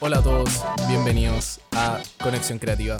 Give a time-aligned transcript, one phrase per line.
[0.00, 2.96] Hola a todos, bienvenidos a Conexión Creativa.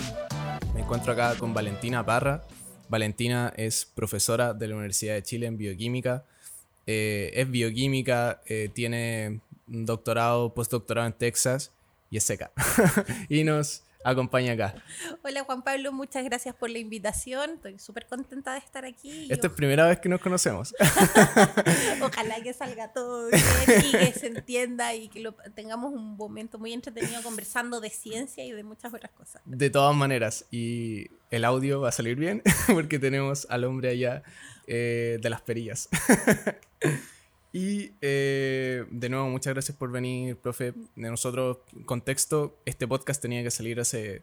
[0.75, 2.45] Me encuentro acá con Valentina Parra.
[2.89, 6.25] Valentina es profesora de la Universidad de Chile en bioquímica.
[6.87, 11.73] Eh, es bioquímica, eh, tiene un doctorado, postdoctorado en Texas
[12.11, 12.51] y es seca.
[13.29, 14.75] y nos acompaña acá.
[15.23, 17.51] Hola Juan Pablo, muchas gracias por la invitación.
[17.55, 19.29] Estoy súper contenta de estar aquí.
[19.31, 20.75] Esta es primera vez que nos conocemos.
[22.03, 26.59] Ojalá que salga todo bien y que se entienda y que lo, tengamos un momento
[26.59, 29.43] muy entretenido conversando de ciencia y de muchas otras cosas.
[29.45, 32.43] De todas maneras, y el audio va a salir bien
[32.73, 34.23] porque tenemos al hombre allá
[34.67, 35.89] eh, de las perillas.
[37.53, 40.73] Y eh, de nuevo, muchas gracias por venir, profe.
[40.95, 44.23] De nosotros, contexto, este podcast tenía que salir hace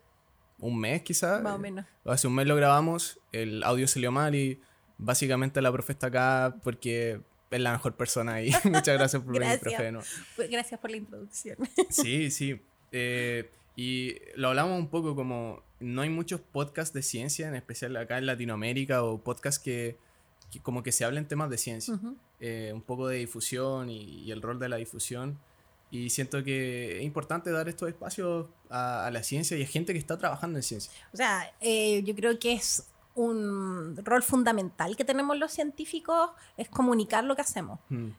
[0.59, 1.41] un mes quizás.
[1.41, 1.85] Más o menos.
[2.05, 4.61] Hace un mes lo grabamos, el audio salió mal y
[4.97, 9.59] básicamente la profe está acá porque es la mejor persona y muchas gracias por venir,
[9.59, 9.93] profe.
[10.35, 11.57] Pues, gracias por la introducción.
[11.89, 12.61] sí, sí.
[12.91, 17.95] Eh, y lo hablamos un poco como no hay muchos podcasts de ciencia, en especial
[17.97, 19.97] acá en Latinoamérica, o podcasts que,
[20.63, 21.99] como que se hablen temas de ciencia.
[22.39, 25.39] Eh, un poco de difusión y, el rol de la difusión.
[25.89, 29.99] Y siento que es importante dar estos espacios a, la ciencia y a gente que
[29.99, 30.91] está trabajando en ciencia.
[31.13, 36.69] O sea, eh, yo creo que es un rol fundamental que tenemos los científicos es
[36.69, 38.09] comunicar lo que hacemos mm.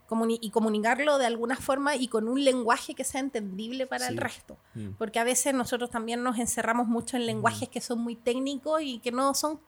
[0.40, 4.56] y comunicarlo de alguna forma y con un lenguaje que sea entendible para el resto.
[4.74, 4.90] Mm.
[4.98, 7.72] Porque a veces nosotros también nos encerramos mucho en lenguajes mm.
[7.72, 9.60] que son muy técnicos y que no son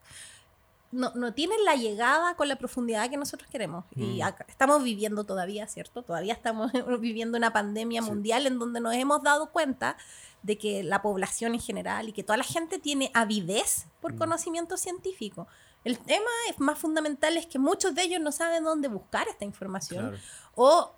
[0.91, 3.85] no, no, tienen la llegada con la profundidad que nosotros queremos.
[3.95, 4.27] Y mm.
[4.47, 6.03] estamos viviendo todavía, ¿cierto?
[6.03, 9.97] Todavía estamos viviendo una pandemia mundial en donde nos hemos dado cuenta
[10.43, 14.17] de que la población en general y que toda la gente tiene avidez por mm.
[14.17, 15.47] conocimiento científico.
[15.83, 19.45] El tema es más fundamental es que muchos de ellos no saben dónde buscar esta
[19.45, 20.15] información
[20.53, 20.93] o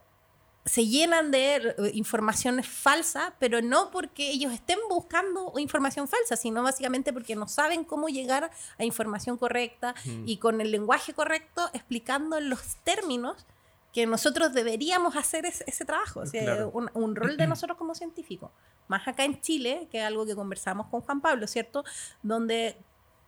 [0.66, 6.64] se llenan de eh, informaciones falsas, pero no porque ellos estén buscando información falsa, sino
[6.64, 9.94] básicamente porque no saben cómo llegar a información correcta
[10.26, 13.46] y con el lenguaje correcto explicando los términos
[13.92, 18.50] que nosotros deberíamos hacer ese, trabajo, o sea, un, un, rol de nosotros como científicos.
[18.88, 21.84] Más acá en Chile, que es algo que conversamos con Juan Pablo, ¿cierto?
[22.24, 22.76] Donde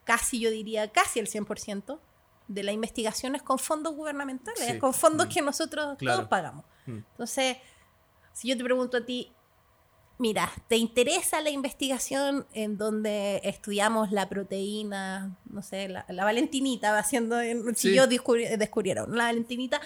[0.05, 1.99] casi, yo diría, casi el 100%
[2.47, 6.65] de la investigación es con fondos gubernamentales, con fondos que nosotros todos pagamos.
[6.85, 6.97] Mm.
[7.11, 7.57] Entonces,
[8.33, 9.31] si yo te pregunto a ti,
[10.17, 16.99] mira, ¿te interesa la investigación en donde estudiamos la proteína, no sé, la, valentinita, va
[16.99, 17.37] haciendo,
[17.75, 19.81] si yo descubrieron, la valentinita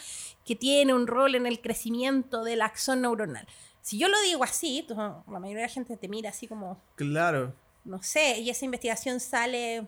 [0.46, 3.48] que tiene un rol en el crecimiento del axón neuronal?
[3.82, 6.80] Si yo lo digo así, la mayoría de la gente te mira así como...
[6.96, 7.56] Claro.
[7.86, 9.88] No sé, y esa investigación sale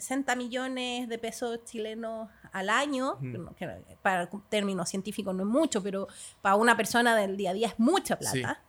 [0.00, 3.18] 60 millones de pesos chilenos al año,
[3.56, 3.68] que
[4.00, 6.06] para términos científicos no es mucho, pero
[6.40, 8.62] para una persona del día a día es mucha plata.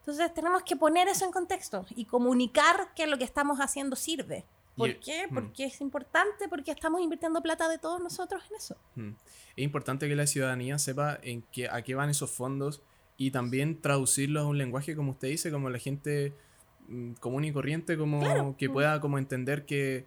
[0.00, 4.44] Entonces tenemos que poner eso en contexto y comunicar que lo que estamos haciendo sirve.
[4.76, 5.26] ¿Por qué?
[5.32, 8.76] Porque es importante, porque estamos invirtiendo plata de todos nosotros en eso.
[9.56, 12.82] Es importante que la ciudadanía sepa en qué, a qué van esos fondos
[13.16, 16.32] y también traducirlos a un lenguaje, como usted dice, como la gente
[16.88, 20.06] mm, común y corriente, como que pueda como entender que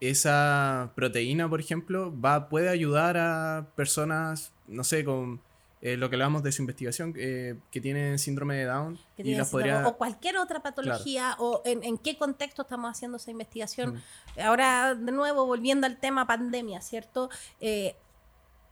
[0.00, 5.40] esa proteína, por ejemplo, va, puede ayudar a personas, no sé, con
[5.82, 8.98] eh, lo que hablamos de su investigación, eh, que tienen síndrome de Down.
[9.18, 9.86] y las podría...
[9.86, 14.02] O cualquier otra patología, o en, qué contexto estamos haciendo esa investigación.
[14.42, 17.30] Ahora, de nuevo, volviendo al tema pandemia, ¿cierto?
[17.60, 17.94] Eh,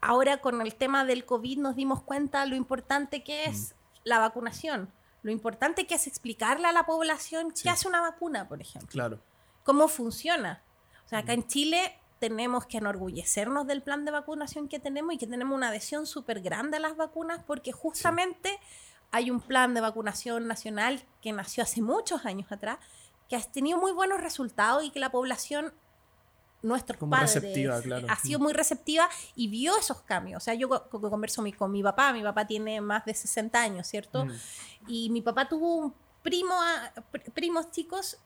[0.00, 4.90] ahora con el tema del COVID nos dimos cuenta lo importante que es la vacunación.
[5.22, 8.90] Lo importante que es explicarle a la población qué hace una vacuna, por ejemplo.
[8.90, 9.20] Claro.
[9.62, 10.63] Cómo funciona.
[11.14, 15.26] Sea, acá en Chile tenemos que enorgullecernos del plan de vacunación que tenemos y que
[15.26, 18.58] tenemos una adhesión súper grande a las vacunas porque justamente
[19.12, 22.78] hay un plan de vacunación nacional que nació hace muchos años atrás,
[23.28, 25.72] que ha tenido muy buenos resultados y que la población
[26.62, 27.36] nuestros padres
[28.08, 30.42] ha sido muy receptiva y vio esos cambios.
[30.42, 34.24] O sea, yo converso con mi papá, mi papá tiene más de 60 años, ¿cierto?
[34.24, 34.32] Mm.
[34.88, 36.54] Y mi papá tuvo un primo,
[37.34, 38.18] primos chicos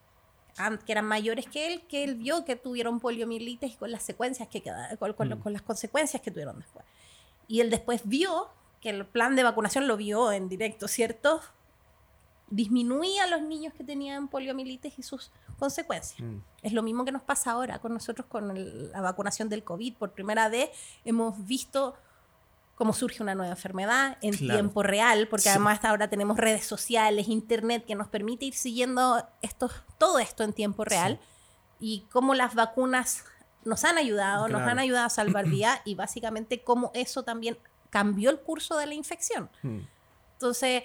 [0.85, 4.61] que eran mayores que él, que él vio que tuvieron poliomielitis con las secuencias que
[4.61, 5.39] con, mm.
[5.41, 6.85] con, las consecuencias que tuvieron después.
[7.47, 8.49] Y él después vio
[8.81, 11.41] que el plan de vacunación lo vio en directo, ¿cierto?
[12.49, 16.19] Disminuía a los niños que tenían poliomielitis y sus consecuencias.
[16.19, 16.37] Mm.
[16.63, 19.95] Es lo mismo que nos pasa ahora con nosotros con la vacunación del COVID.
[19.95, 20.69] Por primera vez
[21.05, 21.95] hemos visto
[22.79, 27.83] cómo surge una nueva enfermedad en tiempo real, porque además ahora tenemos redes sociales, internet
[27.85, 31.19] que nos permite ir siguiendo esto, todo esto en tiempo real
[31.81, 33.25] y cómo las vacunas
[33.65, 37.57] nos han ayudado, nos han ayudado a salvar vidas y básicamente cómo eso también
[37.89, 39.49] cambió el curso de la infección.
[39.61, 39.79] Hmm.
[40.35, 40.83] Entonces,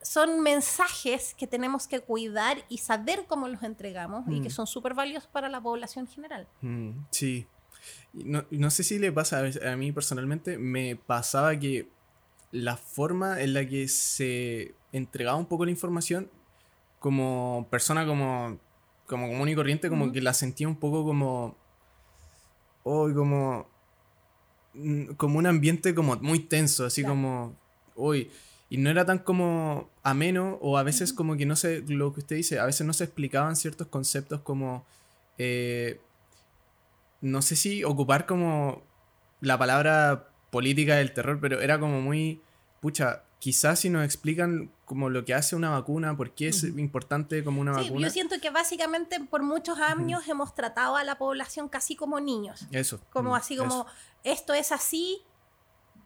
[0.00, 4.52] son mensajes que tenemos que cuidar y saber cómo los entregamos y que hmm.
[4.52, 6.48] son súper valiosos para la población general.
[6.62, 7.46] Hmm, sí.
[8.12, 11.88] No, no, sé si le pasa a mí personalmente, me pasaba que
[12.52, 16.30] la forma en la que se entregaba un poco la información,
[17.00, 18.58] como persona como,
[19.06, 21.56] como común y corriente, como que la sentía un poco como...
[22.84, 23.68] Hoy como...
[24.74, 27.56] Mm, como un ambiente como muy tenso, así como...
[27.96, 28.30] Hoy...
[28.70, 32.20] Y no era tan como ameno o a veces como que no sé, lo que
[32.20, 34.86] usted dice, a veces no se explicaban ciertos conceptos como...
[35.38, 36.00] Eh,
[37.24, 38.82] no sé si ocupar como
[39.40, 42.42] la palabra política del terror, pero era como muy,
[42.80, 47.42] pucha, quizás si nos explican como lo que hace una vacuna, por qué es importante
[47.42, 48.08] como una sí, vacuna.
[48.08, 52.66] Yo siento que básicamente por muchos años hemos tratado a la población casi como niños.
[52.70, 53.00] Eso.
[53.10, 53.86] Como así como,
[54.22, 55.22] esto es así,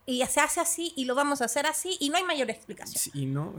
[0.08, 3.12] y se hace así y lo vamos a hacer así y no hay mayor explicación.
[3.14, 3.54] y, no,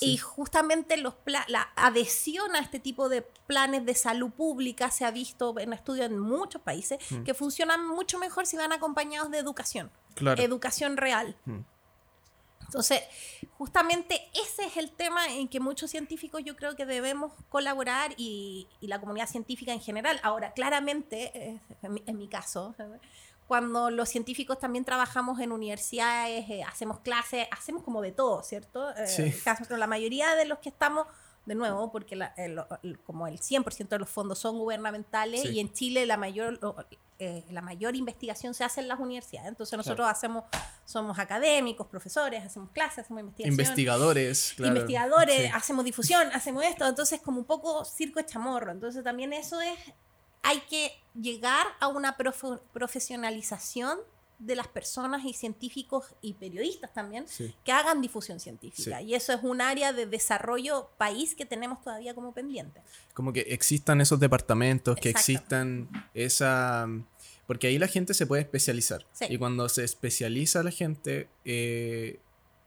[0.00, 1.14] y justamente los
[1.48, 6.06] la adhesión a este tipo de planes de salud pública se ha visto en estudios
[6.06, 7.24] en muchos países mm.
[7.24, 9.90] que funcionan mucho mejor si van acompañados de educación.
[10.38, 11.36] Educación real.
[11.44, 11.60] Mm.
[12.62, 13.02] Entonces,
[13.58, 18.66] justamente ese es el tema en que muchos científicos yo creo que debemos colaborar y,
[18.80, 20.18] la comunidad científica en general.
[20.22, 22.74] Ahora, claramente, eh, en, mi, caso,
[23.52, 28.88] cuando los científicos también trabajamos en universidades, eh, hacemos clases, hacemos como de todo, ¿cierto?
[28.96, 29.34] Eh, sí.
[29.76, 31.06] la mayoría de los que estamos,
[31.44, 32.18] de nuevo, porque
[33.04, 36.58] como el 100% de los fondos son gubernamentales y en Chile la mayor,
[37.18, 39.50] eh, la mayor investigación se hace en las universidades.
[39.50, 40.44] Entonces nosotros hacemos,
[40.86, 43.52] somos académicos, profesores, hacemos clases, hacemos investigación.
[43.52, 44.76] Investigadores, claro.
[44.76, 46.88] Investigadores, hacemos difusión, hacemos esto.
[46.88, 48.72] Entonces como un poco circo de chamorro.
[48.72, 49.78] Entonces también eso es
[50.42, 53.98] hay que llegar a una profesionalización
[54.38, 57.26] de las personas y científicos y periodistas también
[57.64, 59.00] que hagan difusión científica.
[59.00, 62.82] Y eso es un área de desarrollo país que tenemos todavía como pendiente.
[63.14, 66.88] Como que existan esos departamentos, que existan esa...
[67.46, 69.06] Porque ahí la gente se puede especializar.
[69.28, 72.18] Y cuando se especializa la gente, eh,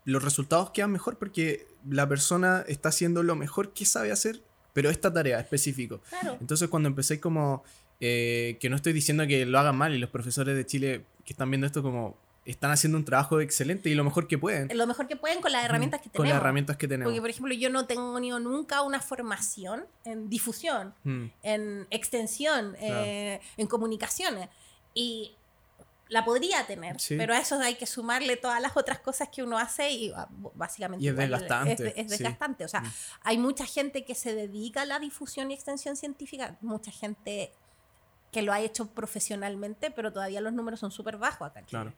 [0.06, 4.42] los resultados quedan mejor porque la persona está haciendo lo mejor que sabe hacer
[4.76, 6.02] pero esta tarea específico.
[6.42, 7.64] Entonces cuando empecé como,
[8.02, 11.32] eh, que no estoy diciendo que lo hagan mal y los profesores de Chile que
[11.32, 14.78] están viendo esto como están haciendo un trabajo excelente y lo mejor que pueden.
[14.78, 16.18] Lo mejor que pueden con las herramientas que tenemos.
[16.18, 17.10] Con las herramientas que tenemos.
[17.10, 21.26] Porque, por ejemplo, yo no tengo ni nunca una formación en difusión, mm.
[21.42, 24.50] en extensión, eh, en comunicaciones.
[24.94, 25.36] Y
[26.08, 29.58] la podría tener, pero a eso hay que sumarle todas las otras cosas que uno
[29.58, 32.00] hace y ah, básicamente y es desgastante.
[32.00, 32.66] Es, desgastante.
[32.66, 32.94] O sea, mm.
[33.24, 37.52] hay mucha gente que se dedica a la difusión y extensión científica, mucha gente
[38.32, 41.64] que lo ha hecho profesionalmente, pero todavía los números son súper bajos acá.
[41.64, 41.94] Claro.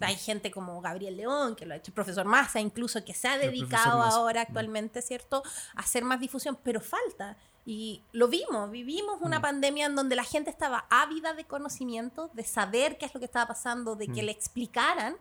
[0.00, 3.36] hay gente como Gabriel León, que lo ha hecho, profesor Massa incluso, que se ha
[3.36, 4.46] dedicado ahora mm.
[4.48, 5.42] actualmente, ¿cierto?,
[5.74, 7.36] a hacer más difusión, pero falta.
[7.64, 9.42] Y lo vimos, vivimos una mm.
[9.42, 13.26] pandemia en donde la gente estaba ávida de conocimiento, de saber qué es lo que
[13.26, 14.26] estaba pasando, de que mm.
[14.26, 15.16] le explicaran,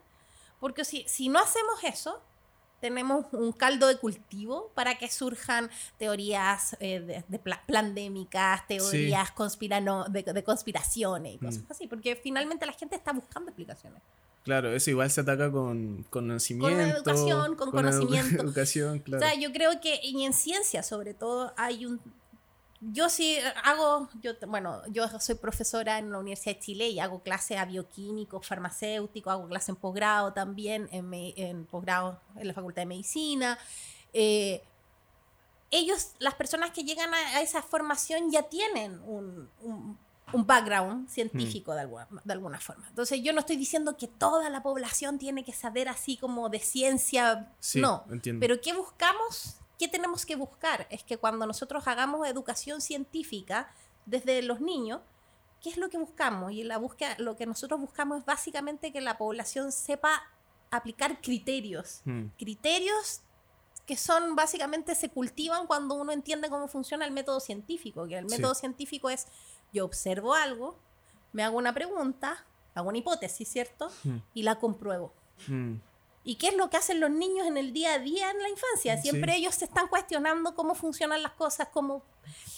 [0.59, 2.21] porque si, si no hacemos eso,
[2.79, 10.44] tenemos un caldo de cultivo para que surjan teorías eh, de, pandémicas, teorías conspirano, de,
[10.44, 11.71] conspiraciones y cosas mm.
[11.71, 14.01] así, porque finalmente la gente está buscando explicaciones.
[14.44, 16.75] Claro, eso igual se ataca con conocimiento.
[16.75, 18.42] Con educación, con, conocimiento.
[18.42, 19.23] educación, claro.
[19.23, 22.01] O sea, yo creo que y en ciencia sobre todo hay un
[22.81, 27.21] yo sí hago, yo, bueno, yo soy profesora en la Universidad de Chile y hago
[27.21, 32.81] clases a bioquímicos, farmacéuticos, hago clases en posgrado también, en, en posgrado en la Facultad
[32.81, 33.57] de Medicina.
[34.14, 34.64] Eh,
[35.69, 39.97] ellos, las personas que llegan a, esa formación ya tienen un, un,
[40.33, 42.88] background científico de, alguna, de alguna forma.
[42.88, 46.59] Entonces yo no estoy diciendo que toda la población tiene que saber así como de
[46.59, 48.06] ciencia, no,
[48.40, 49.60] pero ¿qué buscamos?
[49.81, 50.85] ¿Qué tenemos que buscar?
[50.92, 53.73] Es que cuando nosotros hagamos educación científica
[54.06, 55.02] desde los niños,
[55.59, 56.52] ¿qué es lo que buscamos?
[56.52, 60.21] Y la búsqueda, lo que nosotros buscamos es básicamente que la población sepa
[60.69, 62.02] aplicar criterios.
[62.06, 62.28] Hmm.
[62.38, 63.21] Criterios
[63.88, 68.26] que son básicamente se cultivan cuando uno entiende cómo funciona el método científico, que el
[68.26, 69.26] método científico es
[69.73, 70.78] yo observo algo,
[71.33, 72.45] me hago una pregunta,
[72.76, 73.90] hago una hipótesis, ¿cierto?
[74.04, 74.18] Hmm.
[74.35, 75.11] Y la compruebo.
[75.47, 75.78] Hmm.
[76.23, 78.49] ¿Y qué es lo que hacen los niños en el día a día en la
[78.49, 79.01] infancia?
[79.01, 82.04] Siempre ellos se están cuestionando cómo funcionan las cosas, cómo,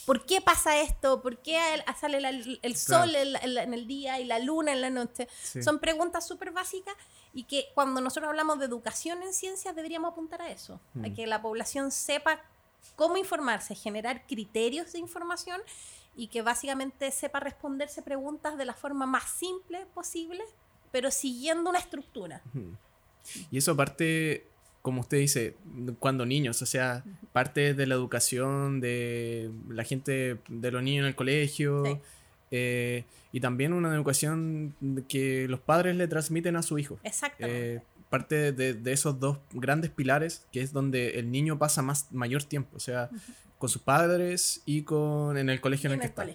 [0.05, 1.59] por qué pasa esto, por qué
[1.99, 2.17] sale
[2.61, 5.29] el, sol en, el día y la luna en la noche.
[5.61, 6.95] Son preguntas súper básicas
[7.33, 11.15] y que cuando nosotros hablamos de educación en ciencias deberíamos apuntar a eso, a mm.
[11.15, 12.41] que la población sepa
[12.95, 15.61] cómo informarse, generar criterios de información
[16.15, 20.43] y que básicamente sepa responderse preguntas de la forma más simple posible,
[20.91, 22.43] pero siguiendo una estructura.
[23.51, 24.45] Y eso parte,
[24.81, 25.55] como usted dice,
[25.99, 31.07] cuando niños, o sea, parte de la educación de la gente, de los niños en
[31.07, 32.01] el colegio.
[32.55, 34.75] Eh, y también una educación
[35.09, 36.99] que los padres le transmiten a su hijo.
[37.03, 37.75] Exactamente.
[37.75, 37.81] Eh,
[38.13, 42.77] parte de, esos dos grandes pilares, que es donde el niño pasa más, mayor tiempo,
[42.77, 43.09] o sea,
[43.57, 46.27] con sus padres y con en el colegio en, el que está.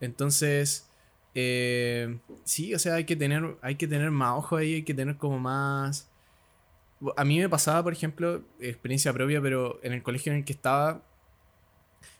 [0.00, 0.88] Entonces,
[1.36, 4.94] eh, sí, o sea, hay que tener, hay que tener más ojo ahí, hay que
[4.94, 6.08] tener como más.
[7.16, 10.52] A mí me pasaba, por ejemplo, experiencia propia, pero en el colegio en el que
[10.52, 11.02] estaba,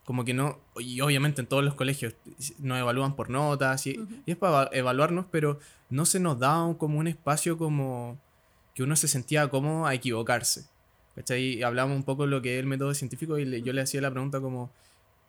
[0.05, 2.15] como que no, y obviamente en todos los colegios
[2.59, 5.61] nos evalúan por notas y, es para evaluarnos, pero
[5.91, 8.19] no se nos da como un espacio como
[8.75, 10.67] que uno se sentía cómodo a equivocarse.
[11.37, 14.01] Y hablamos un poco de lo que es el método científico y yo le hacía
[14.01, 14.71] la pregunta como,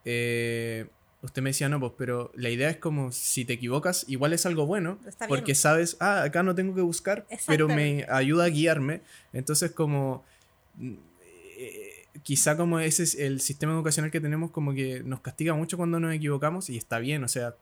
[0.05, 0.87] eh,
[1.23, 4.45] usted me decía, no, pues, pero la idea es como, si te equivocas, igual es
[4.45, 9.01] algo bueno, porque sabes, ah, acá no tengo que buscar, pero me ayuda a guiarme.
[9.31, 10.23] Entonces, como,
[10.77, 15.77] eh, quizá como ese es el sistema educacional que tenemos, como que nos castiga mucho
[15.77, 17.55] cuando nos equivocamos, y está bien, o sea,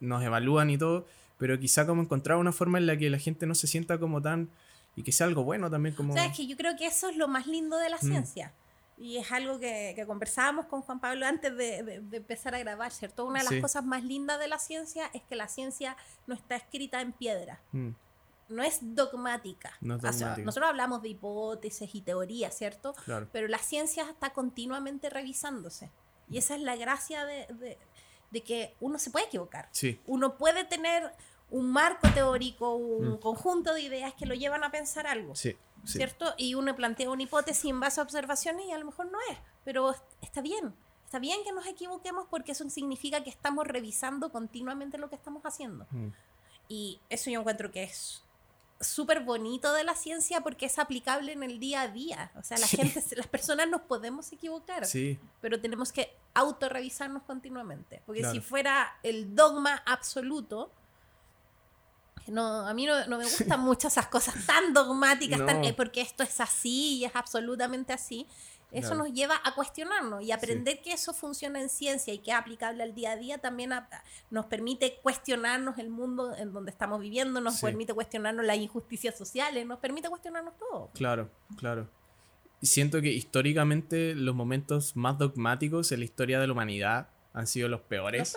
[0.00, 1.04] nos evalúan y todo,
[1.38, 4.22] pero quizá como encontrar una forma en la que la gente no se sienta como
[4.22, 4.48] tan
[4.94, 6.12] y que sea algo bueno también como...
[6.12, 8.06] O sea, es que yo creo que eso es lo más lindo de la mm.
[8.06, 8.52] ciencia.
[9.00, 12.90] Y es algo que, que, conversábamos con Juan Pablo antes de, de, empezar a grabar,
[12.90, 13.24] ¿cierto?
[13.24, 16.56] Una de las cosas más lindas de la ciencia es que la ciencia no está
[16.56, 17.60] escrita en piedra.
[17.72, 17.90] Mm.
[18.48, 19.72] No es dogmática.
[19.80, 20.44] No es dogmática.
[20.44, 22.94] nosotros hablamos de hipótesis y teorías, ¿cierto?
[23.04, 23.28] Claro.
[23.30, 25.90] Pero la ciencia está continuamente revisándose.
[26.28, 27.78] Y esa es la gracia de,
[28.30, 29.68] de que uno se puede equivocar.
[29.70, 30.00] Sí.
[30.06, 31.12] Uno puede tener
[31.50, 33.18] un marco teórico, un mm.
[33.20, 35.34] conjunto de ideas que lo llevan a pensar algo.
[35.34, 36.34] Sí, ¿Cierto?
[36.36, 39.38] Y uno plantea una hipótesis en base a observaciones y a lo mejor no es,
[39.64, 40.74] pero está bien.
[41.04, 45.42] Está bien que nos equivoquemos porque eso significa que estamos revisando continuamente lo que estamos
[45.44, 45.86] haciendo.
[45.90, 46.08] Mm.
[46.68, 48.22] Y eso yo encuentro que es
[48.80, 52.30] súper bonito de la ciencia porque es aplicable en el día a día.
[52.36, 55.18] O sea, la gente, las personas nos podemos equivocar, sí.
[55.40, 58.02] pero tenemos que autorrevisarnos continuamente.
[58.06, 60.70] Porque si fuera el dogma absoluto,
[62.30, 66.22] no, a mí no, me gustan mucho esas cosas tan dogmáticas, tan, eh, porque esto
[66.22, 68.26] es así y es absolutamente así.
[68.70, 72.36] Eso nos lleva a cuestionarnos y aprender que eso funciona en ciencia y que es
[72.36, 73.70] aplicable al día a día también
[74.30, 79.66] nos permite cuestionarnos el mundo en donde estamos viviendo, nos permite cuestionarnos las injusticias sociales,
[79.66, 80.90] nos permite cuestionarnos todo.
[80.92, 81.88] Claro, claro.
[82.60, 87.08] Siento que históricamente los momentos más dogmáticos en la historia de la humanidad
[87.38, 88.36] han sido los peores.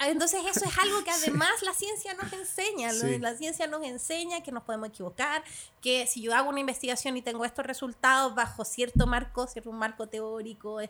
[0.00, 2.92] entonces eso es algo que además la ciencia nos enseña.
[3.18, 5.42] La ciencia nos enseña que nos podemos equivocar,
[5.80, 10.06] que si yo hago una investigación y tengo estos resultados bajo cierto marco, cierto marco
[10.06, 10.80] teórico,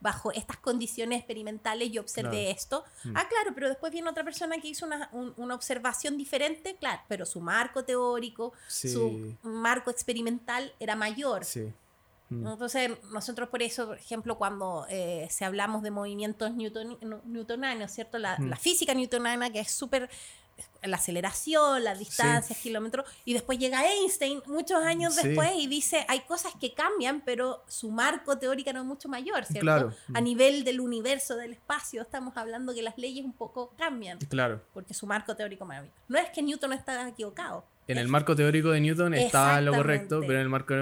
[0.00, 2.84] bajo estas condiciones experimentales, yo observé esto.
[3.04, 3.16] Mm.
[3.16, 7.24] Ah, claro, pero después viene otra persona que hizo una, una observación diferente, claro, pero
[7.24, 11.44] su marco teórico, su marco experimental era mayor.
[11.44, 11.72] Sí.
[12.30, 12.46] Mm.
[12.46, 18.18] Entonces, nosotros por eso, por ejemplo, cuando eh, se hablamos de movimientos newton, newtonianos, ¿cierto?
[18.18, 18.48] La, mm.
[18.48, 20.08] la física newtoniana, que es súper
[20.82, 26.20] la aceleración, las distancias, kilómetros, y después llega Einstein muchos años después y dice, hay
[26.20, 29.60] cosas que cambian, pero su marco teórico no es mucho mayor, ¿cierto?
[29.60, 29.94] Claro.
[30.14, 34.18] A nivel del universo, del espacio, estamos hablando que las leyes un poco cambian.
[34.18, 34.62] Claro.
[34.72, 35.90] Porque su marco teórico mayor.
[36.08, 40.20] No es que Newton está equivocado, en el marco teórico de Newton está lo correcto,
[40.20, 40.74] pero en el marco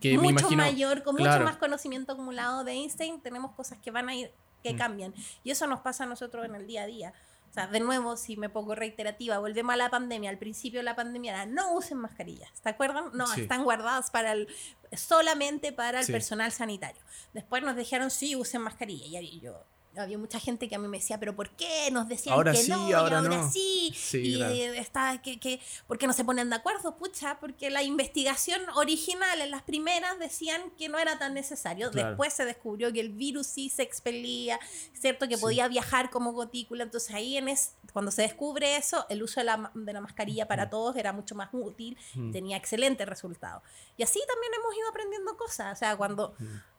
[0.00, 0.62] que mucho me imagino...
[0.62, 4.30] mayor, con mucho más conocimiento acumulado de Einstein, tenemos cosas que van a ir,
[4.62, 4.76] que mm.
[4.76, 5.14] cambian.
[5.42, 7.12] Y eso nos pasa a nosotros en el día a día.
[7.50, 10.28] O sea, de nuevo, si me pongo reiterativa, volvemos a la pandemia.
[10.28, 12.50] Al principio de la pandemia era no usen mascarillas.
[12.60, 13.10] ¿Te acuerdan?
[13.14, 14.48] No, están guardadas para el,
[14.92, 17.00] solamente para el personal sanitario.
[17.32, 19.20] Después nos dijeron sí usen mascarilla.
[19.20, 19.64] Y yo,
[19.96, 21.90] había mucha gente que a mí me decía, pero ¿por qué?
[21.92, 23.94] Nos decían que no, y ahora sí.
[24.12, 26.96] y está, que, que, ¿por qué no se ponen de acuerdo?
[26.96, 31.90] Pucha, porque la investigación original en las primeras decían que no era tan necesario.
[31.90, 34.58] Después se descubrió que el virus sí se expelía,
[34.92, 35.28] ¿cierto?
[35.28, 36.84] Que podía viajar como gotícula.
[36.84, 40.46] Entonces ahí en es, cuando se descubre eso, el uso de la, de la mascarilla
[40.46, 41.96] para todos era mucho más útil,
[42.32, 43.62] tenía excelentes resultados.
[43.96, 45.72] Y así también hemos ido aprendiendo cosas.
[45.72, 46.34] O sea, cuando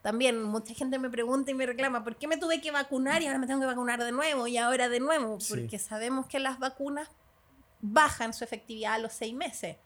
[0.05, 3.25] también mucha gente me pregunta y me reclama, ¿por qué me tuve que vacunar y
[3.25, 5.39] ahora me tengo que vacunar de nuevo y ahora de nuevo?
[5.49, 7.09] Porque sabemos que las vacunas
[7.81, 9.77] bajan su efectividad a los seis meses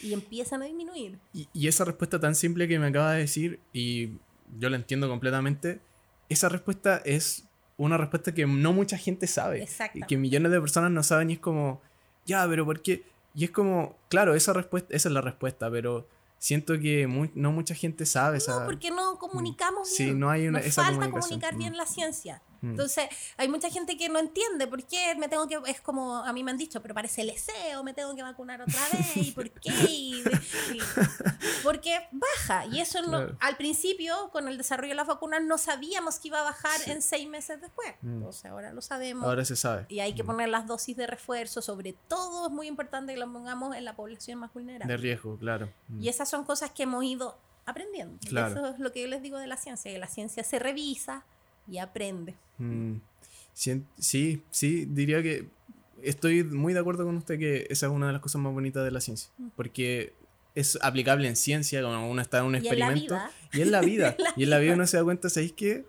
[0.00, 1.20] y empiezan a disminuir.
[1.32, 4.14] Y, esa respuesta tan simple que me acaba de decir, y
[4.58, 5.80] yo la entiendo completamente,
[6.28, 7.44] esa respuesta es
[7.76, 9.64] una respuesta que no mucha gente sabe.
[9.94, 11.80] Y que millones de personas no saben y es como,
[12.26, 13.04] ya, pero ¿por qué?
[13.32, 16.08] Y es como, claro, esa, respuesta, esa es la respuesta, pero
[16.38, 18.38] siento que no mucha gente sabe.
[18.46, 20.10] No, porque no comunicamos bien.
[20.10, 22.42] Sí, no hay una, Nos falta comunicar bien la ciencia.
[22.60, 22.70] Mm.
[22.70, 26.32] Entonces, hay mucha gente que no entiende por qué me tengo que, es como a
[26.32, 27.32] mí me han dicho, pero parece el
[27.78, 30.22] o me tengo que vacunar otra vez, ¿y por qué?
[31.62, 36.18] porque baja, y eso no, al principio, con el desarrollo de las vacunas, no sabíamos
[36.18, 37.94] que iba a bajar en seis meses después.
[38.02, 38.18] Mm.
[38.18, 39.24] Entonces, ahora lo sabemos.
[39.24, 39.86] Ahora se sabe.
[39.88, 40.26] Y hay que mm.
[40.26, 43.94] poner las dosis de refuerzo, sobre todo es muy importante que lo pongamos en la
[43.94, 44.92] población más vulnerable.
[44.92, 45.72] De riesgo, claro.
[45.98, 48.18] Y esas son cosas que hemos ido aprendiendo.
[48.22, 51.24] Eso es lo que yo les digo de la ciencia, que la ciencia se revisa
[51.68, 52.34] y aprende.
[52.58, 52.96] Mm.
[53.52, 55.48] Sí, sí, diría que
[56.02, 58.84] estoy muy de acuerdo con usted que esa es una de las cosas más bonitas
[58.84, 59.48] de la ciencia, mm.
[59.56, 60.14] porque
[60.54, 63.18] es aplicable en ciencia, como uno está en un experimento.
[63.52, 64.16] Y en la vida.
[64.36, 65.84] y en la vida uno se da cuenta, ¿sabéis qué?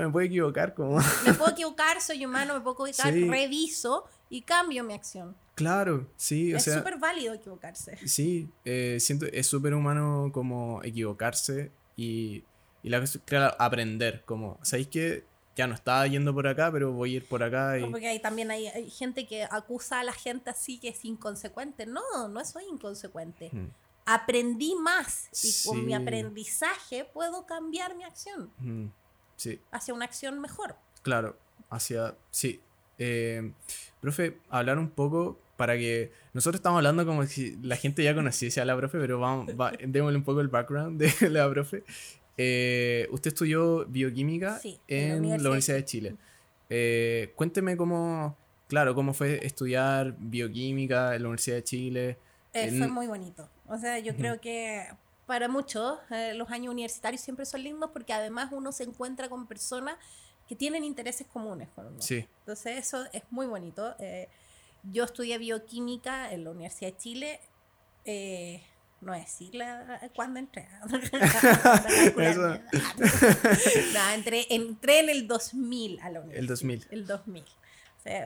[0.00, 0.74] me puedo equivocar.
[0.74, 0.98] Como...
[1.24, 5.36] me puedo equivocar, soy humano, me puedo equivocar, reviso y cambio mi acción.
[5.54, 6.74] Claro, sí, o es sea...
[6.74, 7.96] Es súper válido equivocarse.
[8.06, 12.42] Sí, eh, siento, es súper humano como equivocarse y,
[12.84, 15.24] y la claro, aprender, como, ¿sabéis que
[15.56, 17.78] ya no estaba yendo por acá, pero voy a ir por acá.
[17.78, 17.86] Y...
[17.86, 21.86] porque hay, también hay, gente que acusa a la gente así que es inconsecuente.
[21.86, 23.50] No, no soy inconsecuente.
[23.52, 23.68] Hmm.
[24.06, 28.50] Aprendí más y con mi aprendizaje puedo cambiar mi acción.
[28.58, 28.88] Hmm,
[29.36, 29.60] sí.
[29.70, 30.76] Hacia una acción mejor.
[31.02, 31.38] Claro,
[31.70, 32.60] hacia, sí.
[32.98, 33.52] Eh,
[34.00, 38.60] profe, hablar un poco para que nosotros estamos hablando como si la gente ya conociese
[38.60, 39.46] a la profe, pero vamos,
[39.86, 41.84] démosle un poco el background de la profe.
[42.36, 46.16] Eh, usted estudió bioquímica en, la Universidad, de Chile.
[46.68, 48.36] Eh, cuénteme cómo,
[48.68, 52.18] claro, cómo fue estudiar bioquímica en la Universidad de Chile.
[52.52, 53.48] Eh, fue muy bonito.
[53.68, 54.86] O sea, yo creo que
[55.26, 55.98] para muchos
[56.34, 59.96] los años universitarios siempre son lindos porque además uno se encuentra con personas
[60.48, 62.02] que tienen intereses comunes con uno.
[62.02, 62.26] Sí.
[62.40, 63.94] Entonces eso es muy bonito.
[64.82, 67.40] Yo estudié bioquímica en la Universidad de Chile.
[69.00, 70.66] No decirla cuando entré.
[73.92, 76.40] no, entré, entré en el 2000 a la universidad.
[76.40, 76.86] El 2000.
[76.90, 77.44] El 2000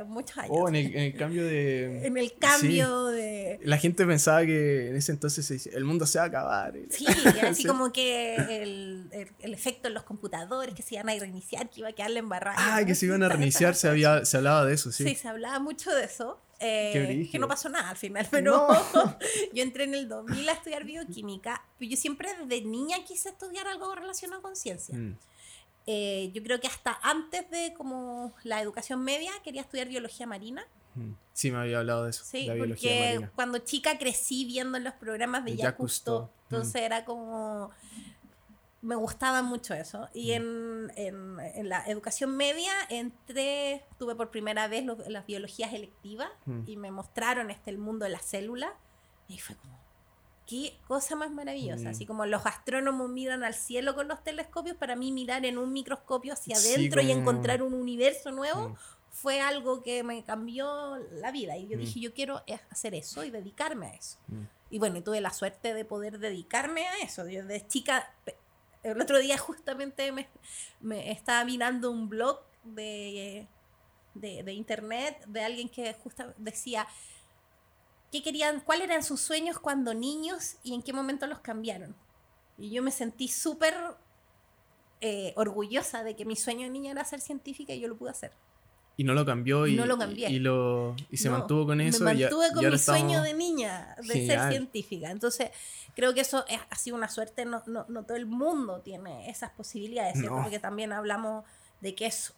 [0.07, 0.51] muchos años.
[0.53, 2.07] Oh, en el, cambio de...
[2.07, 3.61] en el cambio de...
[3.63, 6.75] La gente pensaba que en ese entonces el mundo se va a acabar.
[6.91, 7.07] Sí,
[7.47, 11.81] así como que el, el, efecto en los computadores, que se iban a reiniciar, que
[11.81, 12.57] iba a quedar la embarrada.
[12.59, 15.05] Ah, que se iban a reiniciar, se, había, se hablaba de eso, sí.
[15.05, 16.41] Sí, se hablaba mucho de eso.
[16.61, 18.67] Eh, que no pasó nada al final, pero
[19.53, 23.69] yo entré en el 2000 a estudiar bioquímica, pero yo siempre desde niña quise estudiar
[23.69, 24.97] algo relacionado con ciencia.
[24.97, 25.17] Mm.
[25.87, 30.67] Eh, yo creo que hasta antes de como la educación media quería estudiar biología marina.
[31.33, 32.25] Sí, me había hablado de eso.
[32.25, 36.03] Sí, porque cuando chica crecí viendo los programas de Jacques
[36.51, 37.71] entonces era como...
[38.81, 40.09] Me gustaba mucho eso.
[40.15, 46.31] Y en, en, en, la educación media entré, tuve por primera vez las biologías electivas
[46.67, 48.75] y me mostraron este, el mundo de la célula.
[49.27, 49.79] Y fue como,
[50.47, 51.91] qué cosa más maravillosa.
[51.91, 55.73] Así como los astrónomos miran al cielo con los telescopios, para mí mirar en un
[55.73, 58.77] microscopio hacia adentro y encontrar un universo nuevo
[59.11, 61.57] fue algo que me cambió la vida.
[61.57, 64.19] Y yo dije, yo quiero hacer eso y dedicarme a eso.
[64.71, 67.29] Y bueno, tuve la suerte de poder dedicarme a eso.
[67.29, 68.11] Yo desde chica,
[68.93, 70.13] el otro día justamente
[70.81, 73.47] me, estaba mirando un blog de,
[74.15, 76.87] de, internet de alguien que justo decía
[78.11, 81.95] qué querían, cuáles eran sus sueños cuando niños y en qué momento los cambiaron.
[82.57, 83.75] Y yo me sentí súper
[85.01, 88.11] eh, orgullosa de que mi sueño de niña era ser científica y yo lo pude
[88.11, 88.33] hacer.
[88.99, 90.29] Y no lo cambió y, no lo cambié.
[90.29, 92.03] y, lo, y se mantuvo con eso.
[92.03, 95.13] Me mantuve con mi sueño de niña, de ser científica.
[95.13, 95.51] Entonces,
[95.95, 97.45] creo que eso ha sido una suerte.
[97.45, 101.45] No, no, no todo el mundo tiene esas posibilidades, porque también hablamos
[101.81, 102.35] de que es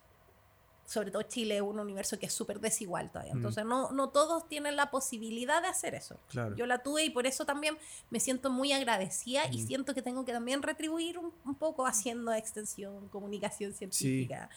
[0.85, 3.33] sobre todo Chile es un universo que es súper desigual todavía.
[3.33, 3.37] Mm.
[3.37, 6.19] Entonces, no, no todos tienen la posibilidad de hacer eso.
[6.57, 7.79] Yo la tuve y por eso también
[8.11, 9.67] me siento muy agradecida y mm.
[9.67, 14.51] siento que tengo que también retribuir un, poco haciendo extensión, comunicación científica.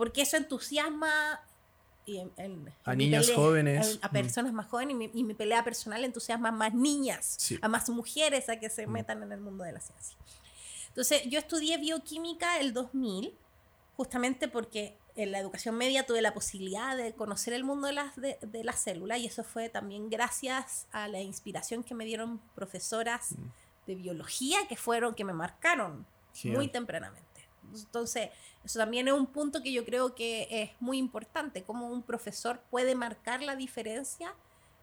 [0.00, 1.42] Porque eso entusiasma
[2.84, 3.98] a niñas jóvenes.
[4.00, 4.12] A, mm.
[4.12, 8.58] personas más jóvenes y mi, pelea personal entusiasma a más niñas, a más mujeres a
[8.58, 10.16] que se metan en el mundo de la ciencia.
[10.88, 13.34] Entonces, yo estudié bioquímica el 2000,
[13.94, 18.16] justamente porque en la educación media tuve la posibilidad de conocer el mundo de las,
[18.16, 23.32] de, las células y eso fue también gracias a la inspiración que me dieron profesoras
[23.32, 23.44] mm.
[23.86, 26.06] de biología que fueron, que me marcaron
[26.44, 27.29] muy tempranamente.
[27.74, 28.30] Entonces,
[28.64, 32.60] eso también es un punto que yo creo que es muy importante, cómo un profesor
[32.70, 34.34] puede marcar la diferencia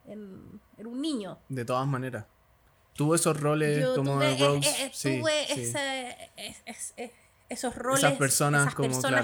[0.05, 1.37] en, un niño.
[1.49, 2.25] De todas maneras.
[2.93, 7.13] Tuvo esos roles como tuve, eh, eh, tuve ese,
[7.49, 8.73] esos roles, esas personas,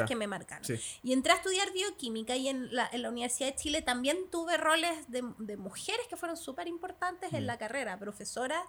[0.08, 0.63] que me marcaron.
[1.02, 4.58] Y entré a estudiar bioquímica y en la, en la Universidad de Chile también tuve
[4.58, 7.47] roles de, de mujeres que fueron súper importantes en mm.
[7.47, 8.63] la carrera, profesoras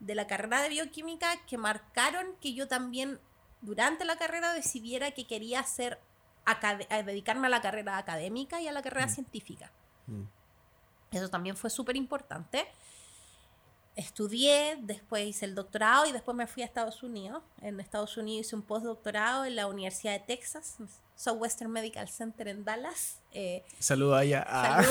[0.00, 3.18] de la carrera de bioquímica que marcaron que yo también
[3.60, 5.98] durante la carrera decidiera que quería hacer
[6.44, 9.10] a, dedicarme a la carrera académica y a la carrera mm.
[9.10, 9.70] científica.
[10.06, 10.22] Mm.
[11.12, 12.66] Eso también fue súper importante
[13.96, 17.42] estudié, después hice el doctorado y después me fui a Estados Unidos.
[17.62, 20.78] En Estados Unidos hice un postdoctorado en la Universidad de Texas,
[21.14, 23.20] Southwestern Medical Center en Dallas.
[23.30, 24.44] Eh, Saludos allá.
[24.48, 24.82] Ah.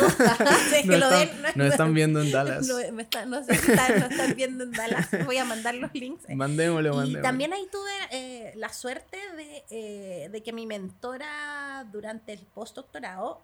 [0.86, 2.66] no, están, viendo en Dallas.
[2.68, 5.10] No, sé si están, viendo en Dallas.
[5.26, 6.24] Voy a mandar los links.
[6.30, 7.20] Mandémosle, mandémosle.
[7.20, 12.46] Y también ahí tuve eh, la suerte de, eh, de que mi mentora durante el
[12.46, 13.42] postdoctorado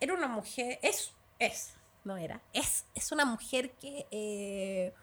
[0.00, 4.94] era una mujer, es, es no era, es, es una mujer que eh,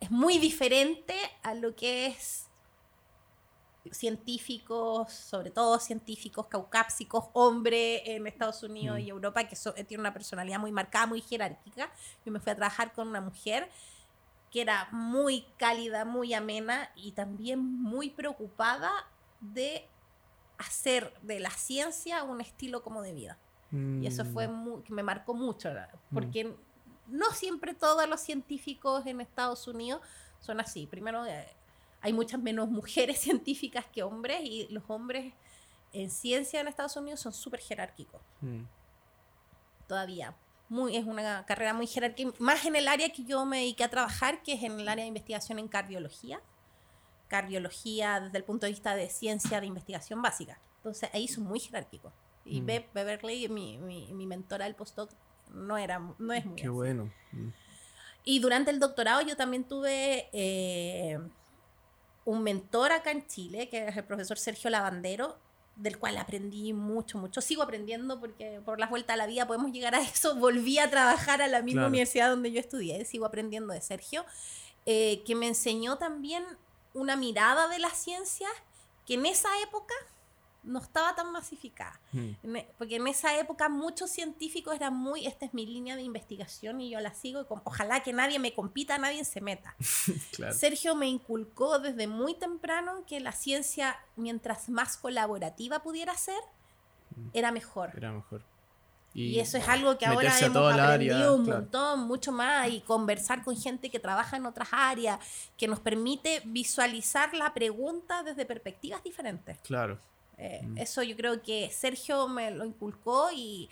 [0.00, 2.46] es muy diferente a lo que es
[3.92, 9.10] científicos, sobre todo científicos caucápsicos, hombre en Estados Unidos y mm.
[9.10, 11.90] Europa, que tiene una personalidad muy marcada, muy jerárquica.
[12.24, 13.70] Yo me fui a trabajar con una mujer
[14.50, 18.90] que era muy cálida, muy amena y también muy preocupada
[19.40, 19.86] de
[20.58, 23.38] hacer de la ciencia un estilo como de vida.
[23.72, 24.82] Y eso fue mm.
[24.84, 26.14] que me marcó mucho, mm.
[26.14, 26.56] porque
[27.08, 30.00] no siempre todos los científicos en Estados Unidos
[30.40, 30.86] son así.
[30.86, 31.46] Primero, eh,
[32.00, 35.34] hay muchas menos mujeres científicas que hombres y los hombres
[35.92, 38.20] en ciencia en Estados Unidos son súper jerárquicos.
[38.40, 38.62] Mm.
[39.86, 40.34] Todavía.
[40.68, 43.88] Muy, es una carrera muy jerárquica, más en el área que yo me dediqué a
[43.88, 46.40] trabajar, que es en el área de investigación en cardiología.
[47.28, 50.60] Cardiología desde el punto de vista de ciencia de investigación básica.
[50.78, 52.12] Entonces ahí son muy jerárquicos.
[52.46, 52.66] Y mm.
[52.94, 55.10] Beverly, mi, mi, mi, mentora del postdoc,
[55.52, 57.12] no, era, no es muy Qué bueno.
[57.32, 57.48] Mm.
[58.24, 61.18] Y durante el doctorado yo también tuve eh,
[62.24, 65.38] un mentor acá en Chile, que es el profesor Sergio Lavandero,
[65.76, 67.40] del cual aprendí mucho, mucho.
[67.40, 70.34] Sigo aprendiendo porque por las vueltas a la vida podemos llegar a eso.
[70.40, 74.24] Volví a trabajar a la misma universidad donde yo estudié, sigo aprendiendo de Sergio,
[74.86, 76.44] eh, que me enseñó también
[76.94, 78.50] una mirada de las ciencias
[79.06, 79.94] que en esa época
[80.66, 81.98] no estaba tan masificada.
[82.12, 86.80] E, porque en esa época muchos científicos eran muy, esta es mi línea de investigación
[86.80, 89.74] y yo la sigo, y ojalá que nadie me compita, nadie se meta.
[90.52, 96.40] Sergio me inculcó desde muy temprano que la ciencia, mientras más colaborativa pudiera ser,
[97.16, 97.28] hmm.
[97.32, 97.92] era mejor.
[97.96, 98.42] Era mejor.
[99.14, 103.56] Y, eso es algo que ahora hemos aprendido un montón, mucho más, y conversar con
[103.56, 105.18] gente que trabaja en otras áreas,
[105.56, 109.58] que nos permite visualizar la pregunta desde perspectivas diferentes.
[109.60, 109.98] Claro.
[110.38, 110.78] Eh, mm.
[110.78, 113.70] Eso yo creo que Sergio me lo inculcó y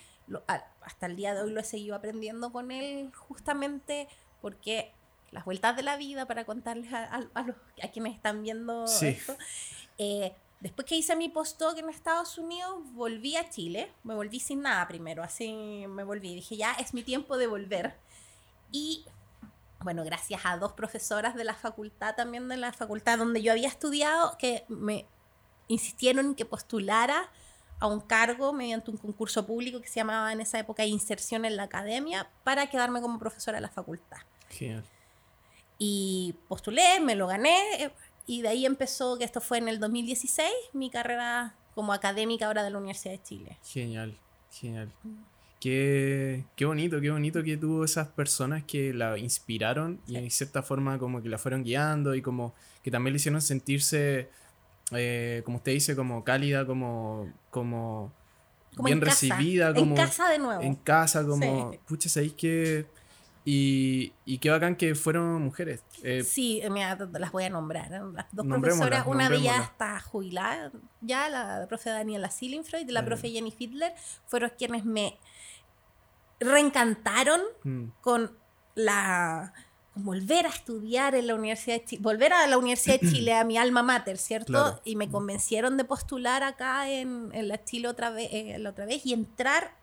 [0.80, 4.08] hasta el día de hoy lo he seguido aprendiendo con él justamente
[4.40, 4.92] porque
[5.30, 9.36] las vueltas de la vida para contarles a, los, a quienes están viendo esto.
[9.98, 13.92] Eh, después que hice mi postdoc en Estados Unidos, volví a Chile.
[14.04, 16.34] Me volví sin nada primero, así me volví.
[16.34, 17.96] Dije, ya es mi tiempo de volver.
[18.70, 19.04] Y
[19.80, 23.68] bueno, gracias a dos profesoras de la facultad, también de la facultad donde yo había
[23.68, 25.06] estudiado, que me
[25.68, 27.30] insistieron en que postulara
[27.80, 31.56] a un cargo mediante un concurso público que se llamaba en esa época Inserción en
[31.56, 34.18] la Academia para quedarme como profesora de la facultad.
[34.50, 34.84] Genial.
[35.78, 37.92] Y postulé, me lo gané
[38.26, 42.62] y de ahí empezó, que esto fue en el 2016, mi carrera como académica ahora
[42.62, 43.58] de la Universidad de Chile.
[43.64, 44.16] Genial,
[44.50, 44.90] genial.
[45.60, 50.62] Qué, qué bonito, qué bonito que tuvo esas personas que la inspiraron y en cierta
[50.62, 54.28] forma como que la fueron guiando y como que también le hicieron sentirse
[54.96, 58.12] eh, como usted dice, como cálida, como, como,
[58.84, 59.74] bien recibida.
[59.74, 60.62] Como, en casa de nuevo.
[60.62, 62.86] En casa, como, pucha, ¿sabéis que...
[63.46, 65.84] Y, y, qué bacán que fueron mujeres.
[66.02, 67.90] Eh, sí, mira, las voy a nombrar.
[67.90, 73.04] Las dos profesoras, una de ellas está jubilada, ya la profe Daniela Sillinfreud y la
[73.04, 73.92] profe Jenny Fiedler,
[74.24, 75.18] fueron quienes me
[76.40, 77.84] reencantaron mm.
[78.00, 78.34] con
[78.74, 79.52] la
[79.94, 83.44] volver a estudiar en la Universidad de Chile, volver a la Universidad de Chile, a
[83.44, 84.80] mi alma mater, ¿cierto?
[84.84, 88.86] Y me convencieron de postular acá en, en la Chile otra vez, eh, la otra
[88.86, 89.76] vez y entrar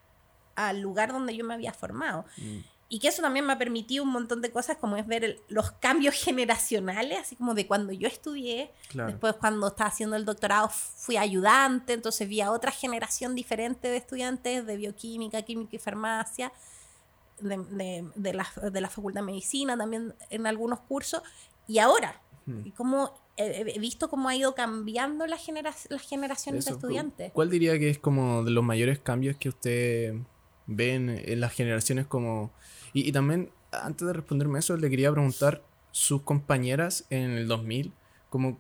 [0.56, 2.26] al lugar donde yo me había formado.
[2.38, 2.60] Mm.
[2.90, 5.72] Y que eso también me ha permitido un montón de cosas, como es ver los
[5.72, 8.70] cambios generacionales, así como de cuando yo estudié.
[8.94, 13.96] Después, cuando estaba haciendo el doctorado, fui ayudante, entonces vi a otra generación diferente de
[13.96, 16.52] estudiantes de bioquímica, química y farmacia
[17.42, 21.22] de, de, la, de la Facultad de Medicina, también en algunos cursos,
[21.68, 22.22] y ahora,
[22.64, 27.32] y cómo he visto cómo ha ido cambiando la genera las generaciones de estudiantes.
[27.32, 30.16] ¿Cuál diría que es como de los mayores cambios que usted
[30.68, 32.52] ve en, las generaciones como...
[32.94, 37.94] Y, y, también, antes de responderme eso, le quería preguntar, sus compañeras en el 2000,
[38.30, 38.60] como...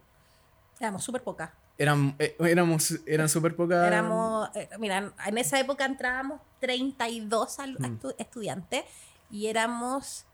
[0.79, 1.51] Éramos súper pocas.
[1.81, 3.87] Eran, eh, éramos, eran súper pocas.
[3.87, 7.95] Éramos, eh, mira, en esa época entrábamos 32 mm.
[8.19, 8.85] estudiantes
[9.31, 10.25] y éramos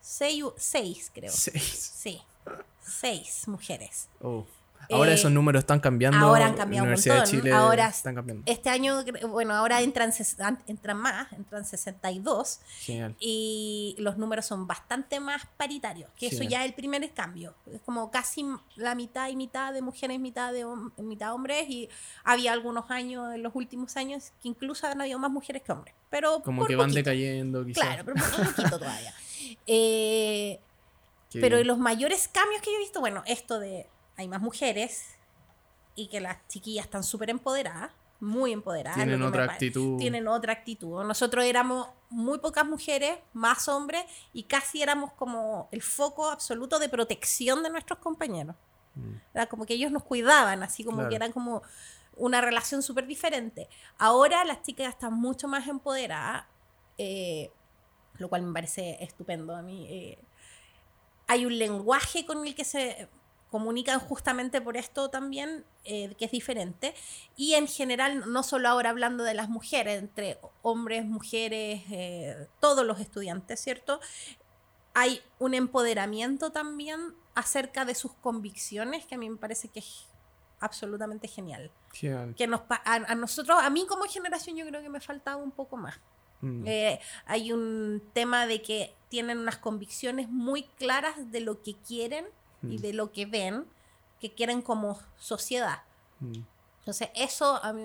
[0.00, 1.30] 6, creo.
[1.30, 1.92] ¿Seis?
[1.94, 2.22] Sí,
[2.80, 4.08] 6 mujeres.
[4.22, 4.46] Oh.
[4.90, 6.18] Ahora esos números están cambiando.
[6.18, 7.18] Ahora han cambiado un montón.
[7.18, 8.42] De Chile ahora, están cambiando.
[8.46, 10.12] Este año, bueno, ahora entran,
[10.66, 12.60] entran más, entran 62.
[12.80, 13.16] Genial.
[13.20, 17.54] Y los números son bastante más paritarios, que eso ya es el primer cambio.
[17.72, 18.44] Es como casi
[18.76, 20.64] la mitad y mitad de mujeres, mitad de
[20.98, 21.68] mitad hombres.
[21.68, 21.88] Y
[22.24, 25.94] había algunos años, en los últimos años, que incluso han habido más mujeres que hombres.
[26.10, 27.84] Pero como que van decayendo, quizás.
[27.84, 29.14] Claro, pero un poquito todavía.
[29.66, 30.60] Eh,
[31.32, 33.86] pero los mayores cambios que yo he visto, bueno, esto de
[34.16, 35.16] hay más mujeres
[35.94, 38.96] y que las chiquillas están súper empoderadas, muy empoderadas.
[38.96, 39.98] Tienen otra actitud.
[39.98, 41.02] Tienen otra actitud.
[41.04, 46.88] Nosotros éramos muy pocas mujeres, más hombres, y casi éramos como el foco absoluto de
[46.88, 48.56] protección de nuestros compañeros.
[48.94, 49.14] Mm.
[49.34, 51.62] Era como que ellos nos cuidaban, así como que eran como
[52.16, 53.68] una relación súper diferente.
[53.98, 56.46] Ahora las chicas están mucho más empoderadas,
[56.96, 57.50] eh,
[58.18, 59.86] lo cual me parece estupendo a mí.
[59.90, 60.18] Eh,
[61.26, 63.08] hay un lenguaje con el que se
[63.50, 66.94] comunican justamente por esto también, eh, que es diferente.
[67.36, 72.84] Y en general, no solo ahora hablando de las mujeres, entre hombres, mujeres, eh, todos
[72.84, 74.00] los estudiantes, ¿cierto?
[74.94, 80.06] Hay un empoderamiento también acerca de sus convicciones que a mí me parece que es
[80.60, 81.70] absolutamente genial.
[82.36, 85.76] Que nos, a, nosotros, a mí como generación, yo creo que me faltaba un poco
[85.76, 85.98] más.
[86.40, 86.64] Mm.
[86.66, 92.26] Eh, hay un tema de que tienen unas convicciones muy claras de lo que quieren
[92.62, 92.80] y mm.
[92.80, 93.64] de lo que ven
[94.20, 95.82] que quieren como sociedad.
[96.20, 96.40] Mm.
[96.80, 97.82] Entonces, eso a mí,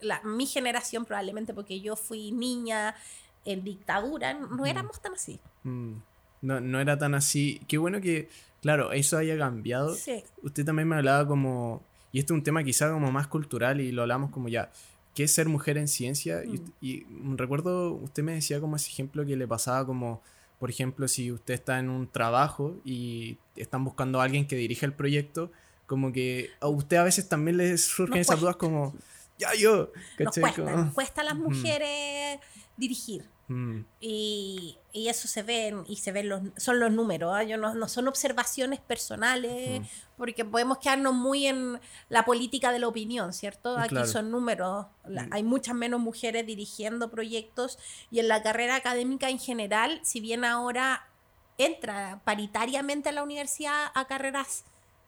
[0.00, 2.94] la, mi generación probablemente, porque yo fui niña
[3.44, 4.66] en dictadura, no mm.
[4.66, 5.40] éramos tan así.
[5.64, 7.60] No, no era tan así.
[7.68, 8.28] Qué bueno que,
[8.60, 9.94] claro, eso haya cambiado.
[9.94, 10.24] Sí.
[10.42, 11.82] Usted también me hablaba como,
[12.12, 14.70] y este es un tema quizá como más cultural y lo hablamos como ya,
[15.14, 16.42] ¿qué es ser mujer en ciencia?
[16.80, 17.04] y
[17.36, 20.22] recuerdo, usted me decía como ese ejemplo que le pasaba como
[20.62, 24.86] por ejemplo, si usted está en un trabajo y están buscando a alguien que dirija
[24.86, 25.50] el proyecto,
[25.88, 28.94] como que a usted a veces también le surgen esas dudas como,
[29.36, 32.38] ya yo, Nos cuesta, cuesta a las mujeres
[32.76, 33.24] dirigir.
[33.52, 33.84] Mm.
[34.00, 37.44] Y, y, eso se ve, y se ven los, son los números, ¿ah?
[37.44, 39.84] no, no, son observaciones personales, mm.
[40.16, 43.76] porque podemos quedarnos muy en la política de la opinión, ¿cierto?
[43.76, 45.32] Aquí son números, mm.
[45.32, 47.78] hay muchas menos mujeres dirigiendo proyectos
[48.10, 51.08] y en la carrera académica en general, si bien ahora
[51.58, 54.64] entra paritariamente a la universidad a carreras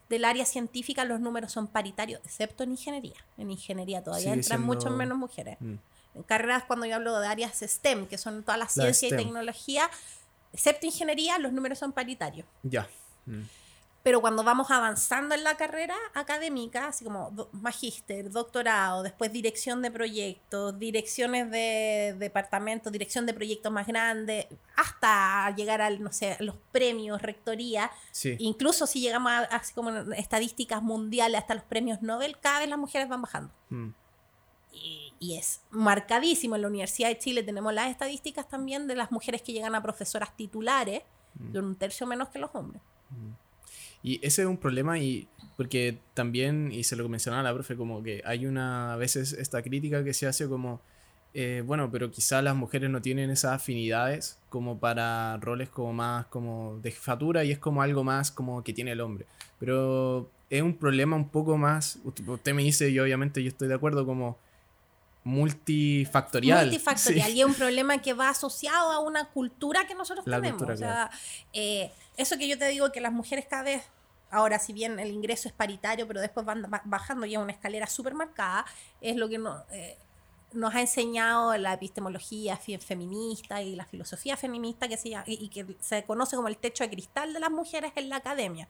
[0.07, 3.25] del área científica, los números son paritarios, excepto en ingeniería.
[3.37, 5.57] En ingeniería todavía entran muchas menos mujeres
[6.23, 9.89] carreras cuando yo hablo de áreas STEM, que son todas las ciencias y tecnología,
[10.53, 12.47] excepto ingeniería, los números son paritarios.
[12.63, 12.87] Ya.
[13.25, 13.43] Mm.
[14.03, 19.89] Pero cuando vamos avanzando en la carrera académica, así como magíster, doctorado, después dirección de
[19.89, 26.55] proyectos, direcciones de departamentos, dirección de proyectos más grandes, hasta llegar al, no sé, los
[26.71, 27.89] premios, rectoría,
[28.37, 32.77] incluso si llegamos a, así como estadísticas mundiales, hasta los premios Nobel, cada vez las
[32.77, 33.51] mujeres van bajando.
[33.69, 33.89] Mm
[34.75, 36.55] y, es marcadísimo.
[36.55, 39.81] En la Universidad de Chile tenemos las estadísticas también de las mujeres que llegan a
[39.81, 41.01] profesoras titulares,
[41.35, 41.51] mm.
[41.51, 42.81] de un tercio menos que los hombres.
[43.09, 43.45] Mm.
[44.03, 48.03] Y ese es un problema y porque también, y se lo mencionaba la profe, como
[48.03, 50.81] que hay una, a veces esta crítica que se hace como,
[51.33, 56.25] eh, bueno, pero quizá las mujeres no tienen esas afinidades como para roles como más
[56.27, 59.25] como de jefatura y es como algo más como que tiene el hombre.
[59.59, 63.75] Pero es un problema un poco más, usted me dice y obviamente yo estoy de
[63.75, 64.37] acuerdo como
[65.25, 66.67] multifactorial.
[66.67, 67.31] Multifactorial.
[67.31, 70.61] Y es un problema que va asociado a una cultura que nosotros tenemos.
[70.61, 71.09] o sea,
[71.51, 73.83] eh, eso que yo te digo que las mujeres cada vez,
[74.29, 78.13] ahora si bien el ingreso es paritario, pero después van bajando ya una escalera súper
[78.13, 78.65] marcada,
[79.01, 79.97] es lo que eh,
[80.53, 86.03] nos ha enseñado la epistemología feminista y la filosofía feminista que se y que se
[86.03, 88.69] conoce como el techo de cristal de las mujeres en la academia.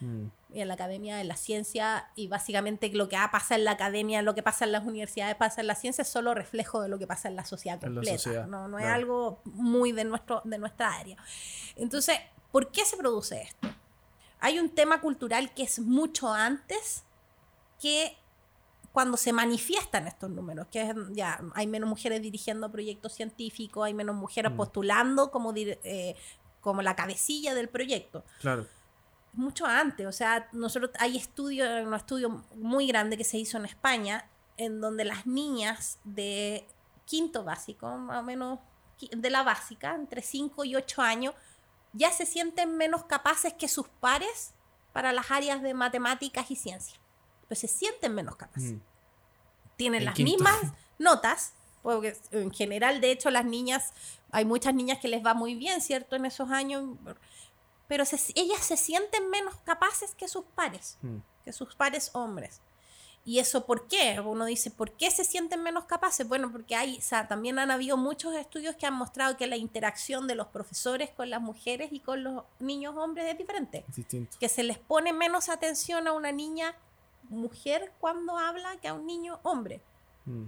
[0.00, 0.26] Mm.
[0.52, 4.34] En la academia, en la ciencia, y básicamente lo que pasa en la academia, lo
[4.34, 7.06] que pasa en las universidades, pasa en la ciencia, es solo reflejo de lo que
[7.06, 8.46] pasa en la sociedad completa.
[8.46, 11.16] no, no es algo muy de, nuestro, de nuestra área.
[11.76, 12.18] Entonces,
[12.50, 13.68] ¿por qué se produce esto?
[14.40, 17.04] Hay un tema cultural que es mucho antes
[17.80, 18.16] que
[18.92, 24.16] cuando se manifiestan estos números, que ya hay menos mujeres dirigiendo proyectos científicos, hay menos
[24.16, 24.56] mujeres mm.
[24.56, 26.16] postulando como, eh,
[26.60, 28.24] como la cabecilla del proyecto.
[28.40, 28.66] Claro
[29.32, 30.06] mucho antes.
[30.06, 34.80] O sea, nosotros hay estudio, un estudio muy grande que se hizo en España, en
[34.80, 36.66] donde las niñas de
[37.04, 38.58] quinto básico, más o menos
[39.10, 41.34] de la básica, entre 5 y 8 años,
[41.92, 44.54] ya se sienten menos capaces que sus pares
[44.92, 46.98] para las áreas de matemáticas y ciencia.
[47.48, 48.72] Pues se sienten menos capaces.
[48.72, 48.80] Mm.
[49.76, 50.58] Tienen las mismas
[50.98, 53.92] notas, porque en general, de hecho, las niñas,
[54.30, 56.16] hay muchas niñas que les va muy bien, ¿cierto?
[56.16, 56.96] En esos años,
[57.90, 58.04] pero
[58.36, 61.16] ellas se sienten menos capaces que sus pares, mm.
[61.44, 62.60] que sus pares hombres.
[63.24, 64.20] ¿Y eso por qué?
[64.20, 66.28] Uno dice, ¿por qué se sienten menos capaces?
[66.28, 69.56] Bueno, porque hay, o sea, también han habido muchos estudios que han mostrado que la
[69.56, 73.84] interacción de los profesores con las mujeres y con los niños hombres es diferente.
[73.88, 74.36] Distinto.
[74.38, 76.76] Que se les pone menos atención a una niña
[77.28, 79.80] mujer cuando habla que a un niño hombre.
[80.26, 80.44] Mm.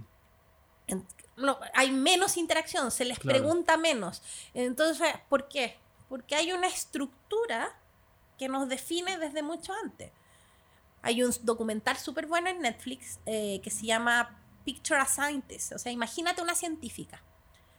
[1.35, 4.21] no, hay menos interacción, se les pregunta menos.
[4.53, 5.82] Entonces, ¿por qué?
[6.13, 7.75] Porque hay una estructura
[8.37, 10.11] que nos define desde mucho antes.
[11.01, 15.71] Hay un documental súper bueno en Netflix eh, que se llama Picture a Scientist.
[15.71, 17.19] O sea, imagínate una científica.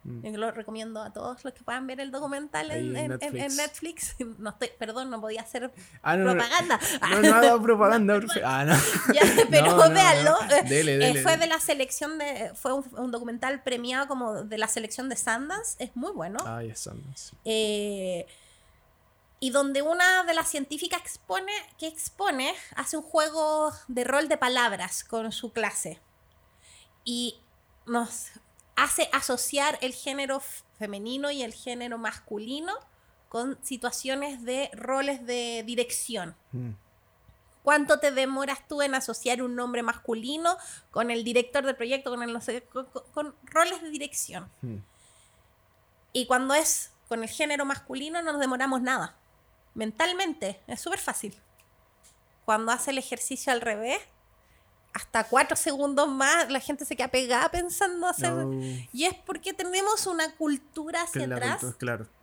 [0.04, 0.32] Mm.
[0.32, 4.16] Yo lo recomiendo a todos los que puedan ver el documental en, Netflix.
[4.38, 6.80] No estoy, perdón, no podía hacer ah, propaganda.
[7.10, 8.20] No, no, hago propaganda.
[8.44, 8.74] ah, no.
[9.50, 10.36] pero véanlo.
[10.66, 12.52] Eh, fue de la selección de.
[12.54, 15.82] Fue un, documental premiado como de la selección de Sundance.
[15.82, 16.38] Es muy bueno.
[16.44, 17.34] Ah, es Sundance.
[17.44, 18.26] Eh,
[19.40, 24.36] y donde una de las científicas expone, que expone hace un juego de rol de
[24.36, 26.00] palabras con su clase
[27.04, 27.40] y
[27.86, 28.30] nos
[28.76, 30.42] hace asociar el género
[30.78, 32.72] femenino y el género masculino
[33.28, 36.37] con situaciones de roles de dirección.
[36.52, 36.70] Mm.
[37.62, 40.56] ¿Cuánto te demoras tú en asociar un nombre masculino
[40.90, 42.62] con el director del proyecto, con, el,
[43.12, 44.50] con, roles de dirección?
[44.60, 44.76] Mm.
[46.12, 49.16] Y cuando es con el género masculino no nos demoramos nada
[49.74, 50.60] mentalmente.
[50.66, 51.34] Es súper fácil.
[52.44, 54.00] Cuando hace el ejercicio al revés,
[54.94, 58.33] hasta cuatro segundos más la gente se queda pegada pensando hacer.
[58.92, 61.64] Y es porque tenemos una cultura hacia atrás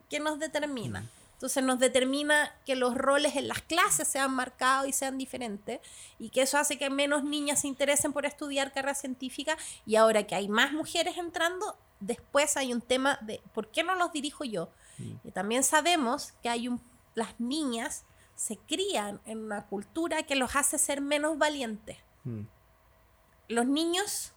[0.08, 1.02] que nos determina.
[1.02, 1.08] Mm.
[1.34, 5.80] Entonces nos determina que los roles en las clases sean marcados y sean diferentes
[6.18, 10.24] y que eso hace que menos niñas se interesen por estudiar carrera científica y ahora
[10.24, 14.44] que hay más mujeres entrando, después hay un tema de ¿por qué no los dirijo
[14.44, 14.70] yo?
[14.98, 15.14] Mm.
[15.24, 16.80] Y también sabemos que hay un
[17.14, 18.04] las niñas
[18.34, 21.98] se crían en una cultura que los hace ser menos valientes.
[22.24, 22.42] Hmm.
[23.52, 24.32] Los niños,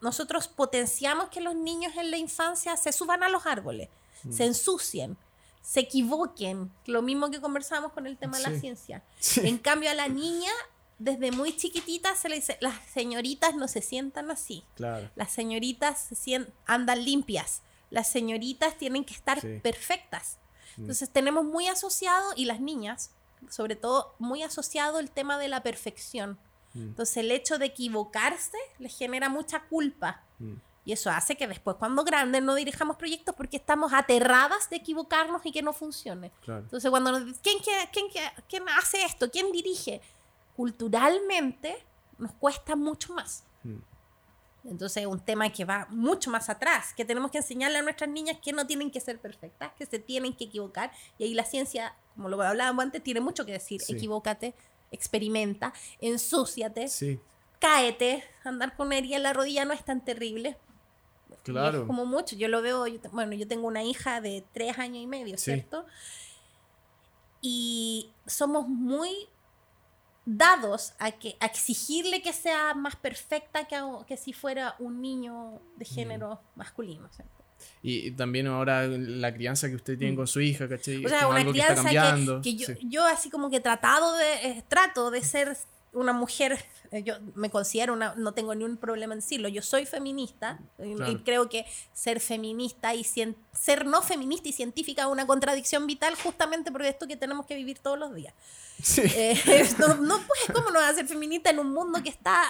[0.00, 3.88] nosotros potenciamos que los niños en la infancia se suban a los árboles,
[4.24, 4.32] hmm.
[4.32, 5.16] se ensucien,
[5.62, 9.02] se equivoquen, lo mismo que conversamos con el tema de la ciencia.
[9.36, 10.50] En cambio a la niña,
[10.98, 14.64] desde muy chiquitita se le dice, las señoritas no se sientan así.
[14.76, 17.62] Las señoritas se andan limpias.
[17.90, 20.38] Las señoritas tienen que estar perfectas.
[20.76, 20.82] Mm.
[20.82, 23.12] Entonces tenemos muy asociado, y las niñas,
[23.48, 26.38] sobre todo, muy asociado el tema de la perfección.
[26.74, 26.82] Mm.
[26.82, 30.22] Entonces el hecho de equivocarse les genera mucha culpa.
[30.38, 30.54] Mm.
[30.84, 35.44] Y eso hace que después, cuando grandes, no dirijamos proyectos porque estamos aterradas de equivocarnos
[35.44, 36.32] y que no funcione.
[36.46, 37.58] Entonces, cuando nos ¿quién,
[37.92, 38.06] quién,
[38.48, 39.30] quién, hace esto?
[39.30, 40.00] ¿Quién dirige?
[40.56, 41.84] Culturalmente
[42.18, 43.44] nos cuesta mucho más.
[44.64, 48.10] Entonces es un tema que va mucho más atrás, que tenemos que enseñarle a nuestras
[48.10, 50.92] niñas que no tienen que ser perfectas, que se tienen que equivocar.
[51.18, 53.80] Y ahí la ciencia, como lo hablábamos antes, tiene mucho que decir.
[53.88, 54.54] Equivócate,
[54.90, 56.86] experimenta, ensúciate,
[57.58, 58.24] cáete.
[58.44, 60.56] Andar con una herida en la rodilla no es tan terrible.
[61.42, 61.86] Claro.
[61.86, 62.36] como mucho.
[62.36, 65.86] Yo lo veo, bueno, yo tengo una hija de tres años y medio, ¿cierto?
[67.40, 69.28] Y somos muy
[70.26, 75.84] dados a, que, exigirle que sea más perfecta que, que si fuera un niño de
[75.84, 75.94] mm.
[75.94, 77.08] género masculino.
[77.82, 80.16] Y, también ahora la crianza que usted tiene mm.
[80.16, 81.04] con su hija, ¿cachai?
[81.04, 81.88] O sea, una crianza
[82.42, 85.56] que, yo, yo, así como que he tratado de, eh, trato de ser
[85.92, 89.86] una mujer, eh, yo me considero una, no tengo ningún problema en decirlo, yo soy
[89.86, 95.86] feminista y, creo que ser feminista y ser no feminista y científica es una contradicción
[95.86, 98.34] vital justamente por esto que tenemos que vivir todos los días.
[98.98, 99.34] Eh,
[99.78, 102.40] no, no puedes, ¿cómo no vas a ser feminista en un mundo que está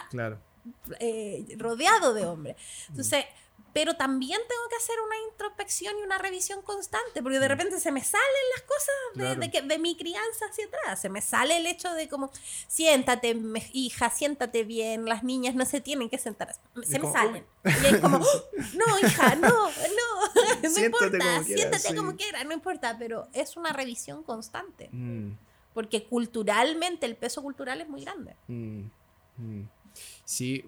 [0.98, 2.56] eh, rodeado de hombres?
[2.88, 3.24] Entonces,
[3.72, 7.48] pero también tengo que hacer una introspección y una revisión constante, porque de mm.
[7.48, 11.20] repente se me salen las cosas de, de, de, mi crianza hacia atrás, se me
[11.20, 12.30] sale el hecho de como,
[12.66, 13.36] siéntate,
[13.72, 17.44] hija, siéntate bien, las niñas no se tienen que sentar, se me salen.
[17.64, 18.18] Y es como,
[18.74, 24.22] no, hija, no, no, no importa, siéntate como quieras, no importa, pero es una revisión
[24.24, 25.32] constante, mm.
[25.74, 28.34] porque culturalmente el peso cultural es muy grande.
[28.48, 28.86] Mm,
[30.24, 30.64] sí,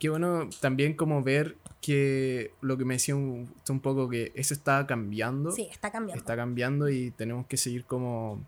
[0.00, 4.52] qué bueno también como ver que lo que me decía un, un, poco que eso
[4.52, 5.52] está cambiando.
[5.52, 6.18] Sí, está cambiando.
[6.18, 8.44] Está cambiando y tenemos que seguir como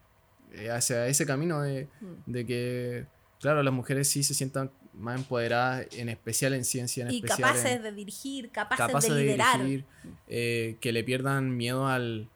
[0.53, 2.31] eh, hacia ese camino de, mm.
[2.31, 3.07] de, que,
[3.41, 7.83] claro, las mujeres sí se sientan más empoderadas, en especial en ciencia, en y capaces
[7.83, 9.61] de dirigir, capaces, de liderar.
[10.29, 12.29] Eh, que le pierdan miedo al,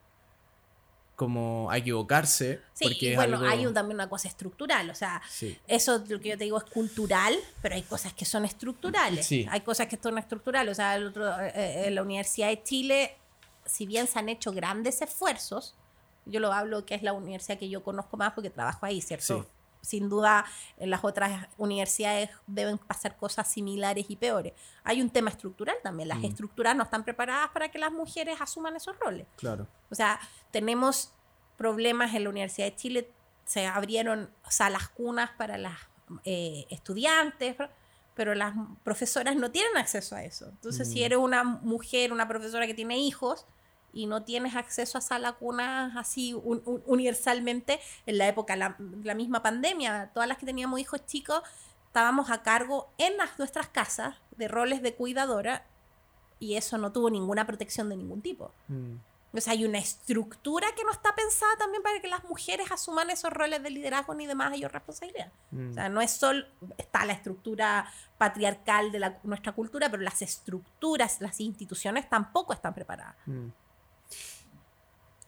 [1.17, 2.61] como a equivocarse.
[2.75, 5.21] Sí, porque y bueno, hay también una cosa estructural, o sea,
[5.67, 9.29] eso lo que yo te digo es cultural, pero hay cosas que son estructurales.
[9.49, 12.63] Hay cosas que son estructurales, o sea, el otro, eh, eh, en la Universidad de
[12.63, 13.17] Chile,
[13.65, 15.75] si bien se han hecho grandes esfuerzos,
[16.27, 19.47] yo lo hablo que es la universidad que yo conozco más porque trabajo ahí, ¿cierto?
[19.81, 20.45] Sin duda
[20.77, 24.53] en las otras universidades deben pasar cosas similares y peores.
[24.85, 26.09] Hay un tema estructural también.
[26.09, 26.25] Las mm.
[26.25, 29.27] estructuras no están preparadas para que las mujeres asuman esos roles.
[29.37, 29.67] Claro.
[29.91, 30.19] O sea,
[30.51, 31.13] tenemos
[31.57, 33.11] problemas en la Universidad de Chile.
[33.45, 35.79] Se abrieron salas cunas para las
[36.25, 37.57] eh, estudiantes,
[38.15, 40.49] pero las profesoras no tienen acceso a eso.
[40.49, 41.05] Entonces, si mm.
[41.05, 43.47] eres una mujer, una profesora que tiene hijos,
[43.97, 49.43] y no tienes acceso a sala cuna así universalmente, en la época, la, la misma
[49.43, 51.41] pandemia, todas las que teníamos hijos chicos,
[51.87, 55.65] estábamos a cargo en las, nuestras casas de roles de cuidadora
[56.39, 58.53] y eso no tuvo ninguna protección de ningún tipo.
[58.69, 58.97] Mm.
[59.33, 63.09] O sea, hay una estructura que no está pensada también para que las mujeres asuman
[63.09, 65.33] esos roles de liderazgo ni de mayor responsabilidad.
[65.53, 65.71] Mm.
[65.71, 66.45] O sea, no es solo,
[66.77, 72.75] está la estructura patriarcal de la, nuestra cultura, pero las estructuras, las instituciones tampoco están
[72.75, 73.17] preparadas.
[73.25, 73.49] Mm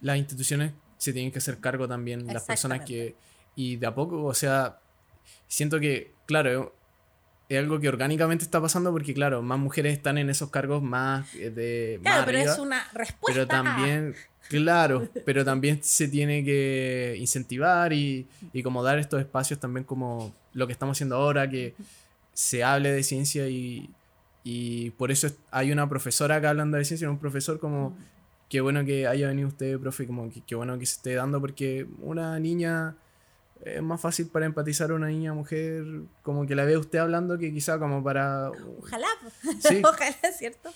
[0.01, 3.16] las instituciones se tienen que hacer cargo también, las personas que...
[3.55, 4.78] Y de a poco, o sea,
[5.49, 6.74] siento que, claro,
[7.49, 11.34] es algo que orgánicamente está pasando porque, claro, más mujeres están en esos cargos más
[11.34, 11.99] eh, de...
[12.03, 13.32] Claro, pero es una respuesta.
[13.32, 14.14] Pero también,
[14.49, 20.34] claro, pero también se tiene que incentivar y, y como dar estos espacios también como
[20.53, 21.74] lo que estamos haciendo ahora, que
[22.34, 23.90] se hable de ciencia y,
[24.44, 27.96] y por eso hay una profesora acá hablando de ciencia, un profesor como
[28.49, 31.40] qué bueno que haya venido usted, profe, como que qué bueno que se esté dando,
[31.40, 32.96] porque una niña
[33.64, 35.84] es más fácil para empatizar a una niña mujer,
[36.22, 38.51] como que la ve usted hablando, que quizá como para...
[38.78, 39.09] Ojalá,
[39.61, 39.82] ¿Sí?
[39.84, 40.70] ojalá, ¿cierto?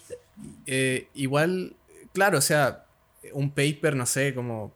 [0.66, 1.76] Eh, igual,
[2.12, 2.84] claro, o sea,
[3.32, 4.72] un paper, no sé, como,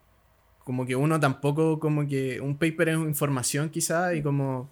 [0.64, 4.70] como que uno tampoco, como que un paper es información quizá y como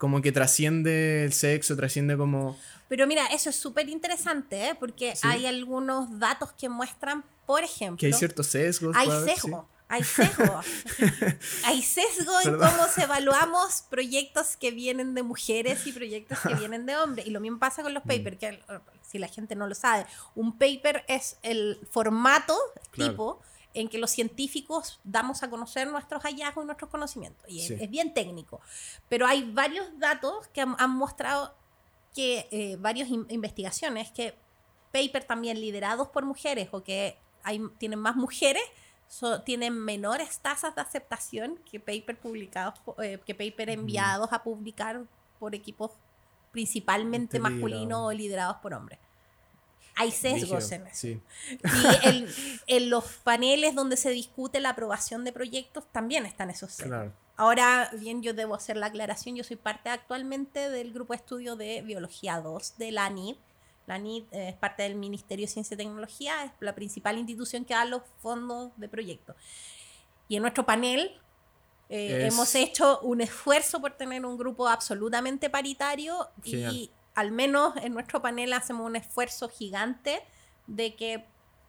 [0.00, 2.56] como que trasciende el sexo, trasciende como...
[2.90, 4.74] Pero mira, eso es súper interesante, ¿eh?
[4.74, 7.98] porque hay algunos datos que muestran, por ejemplo...
[7.98, 8.96] Que hay ciertos sesgos.
[8.96, 10.60] Hay sesgo, hay sesgo.
[11.66, 16.84] hay sesgo en cómo se evaluamos proyectos que vienen de mujeres y proyectos que vienen
[16.84, 17.28] de hombres.
[17.28, 18.08] Y lo mismo pasa con los mm.
[18.08, 18.60] papers, que
[19.08, 22.58] si la gente no lo sabe, un paper es el formato
[22.90, 23.40] tipo
[23.72, 27.48] en que los científicos damos a conocer nuestros hallazgos y nuestros conocimientos.
[27.48, 28.60] Y es, bien técnico.
[29.08, 31.54] Pero hay varios datos que han, mostrado
[32.14, 34.34] que, eh, varias investigaciones, que
[34.92, 38.62] papers también liderados por mujeres o que hay, tienen más mujeres,
[39.44, 45.04] tienen menores tasas de aceptación que papers publicados, eh, que paper enviados a publicar
[45.38, 45.90] por equipos
[46.52, 48.98] principalmente masculinos o liderados por hombres
[50.00, 51.06] hay sesgos en eso.
[51.08, 51.20] Y
[52.66, 57.12] en, los paneles donde se discute la aprobación de proyectos también están esos sesgos.
[57.36, 61.56] Ahora bien, yo debo hacer la aclaración, yo soy parte actualmente del grupo de estudio
[61.56, 63.36] de Biología 2 de la ANID.
[63.86, 67.74] La ANID es parte del Ministerio de Ciencia y Tecnología, es la principal institución que
[67.74, 69.36] da los fondos de proyectos.
[70.28, 71.18] Y en nuestro panel
[71.88, 76.90] eh, hemos hecho un esfuerzo por tener un grupo absolutamente paritario y
[77.20, 80.20] al menos en nuestro panel hacemos un esfuerzo gigante
[80.66, 81.26] de que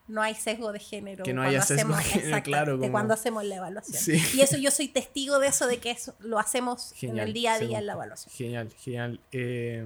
[0.07, 1.23] no hay sesgo de género.
[1.23, 2.77] Que no haya sesgo de género, claro.
[2.77, 4.17] De cuando hacemos la evaluación.
[4.33, 7.53] Y eso yo soy testigo de eso, de que eso lo hacemos en el día
[7.53, 8.33] a día en la evaluación.
[8.33, 9.19] Genial, genial.
[9.33, 9.85] Eh,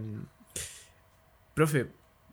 [1.55, 1.87] profe,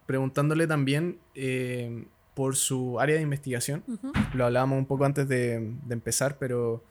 [0.06, 3.82] preguntándole también eh, por su área de investigación,
[4.34, 5.54] lo hablábamos un poco antes de,
[5.88, 6.84] empezar, pero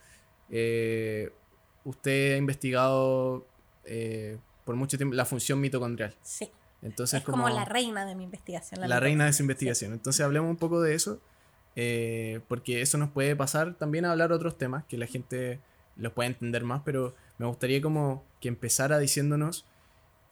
[0.49, 1.31] eh,
[1.83, 3.45] usted ha investigado
[4.65, 6.15] por mucho tiempo la función mitocondrial.
[6.21, 6.51] Sí.
[6.81, 8.87] Entonces, es como, la reina de mi investigación.
[8.87, 9.93] La, reina de su investigación.
[9.93, 11.19] Entonces hablemos un poco de eso,
[11.75, 15.59] eh, porque eso nos puede pasar también a hablar otros temas que la gente
[15.95, 19.65] los puede entender más, pero me gustaría como que empezara diciéndonos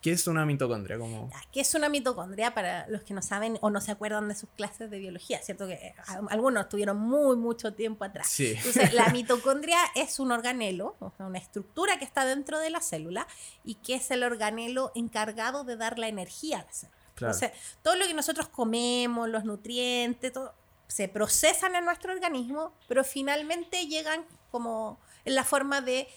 [0.01, 0.97] ¿Qué es una mitocondria?
[0.97, 1.29] Como...
[1.51, 4.49] ¿Qué es una mitocondria para los que no saben o no se acuerdan de sus
[4.51, 5.41] clases de biología?
[5.41, 5.67] ¿Cierto?
[5.67, 5.95] Que eh,
[6.29, 8.27] algunos estuvieron muy, mucho tiempo atrás.
[8.27, 8.53] Sí.
[8.55, 13.27] Entonces, la mitocondria es un organelo, una estructura que está dentro de la célula
[13.65, 16.97] y que es el organelo encargado de dar la energía a la célula.
[17.15, 20.53] Entonces, todo lo que nosotros comemos, los nutrientes, todo,
[20.87, 26.07] se procesan en nuestro organismo, pero finalmente llegan como en la forma de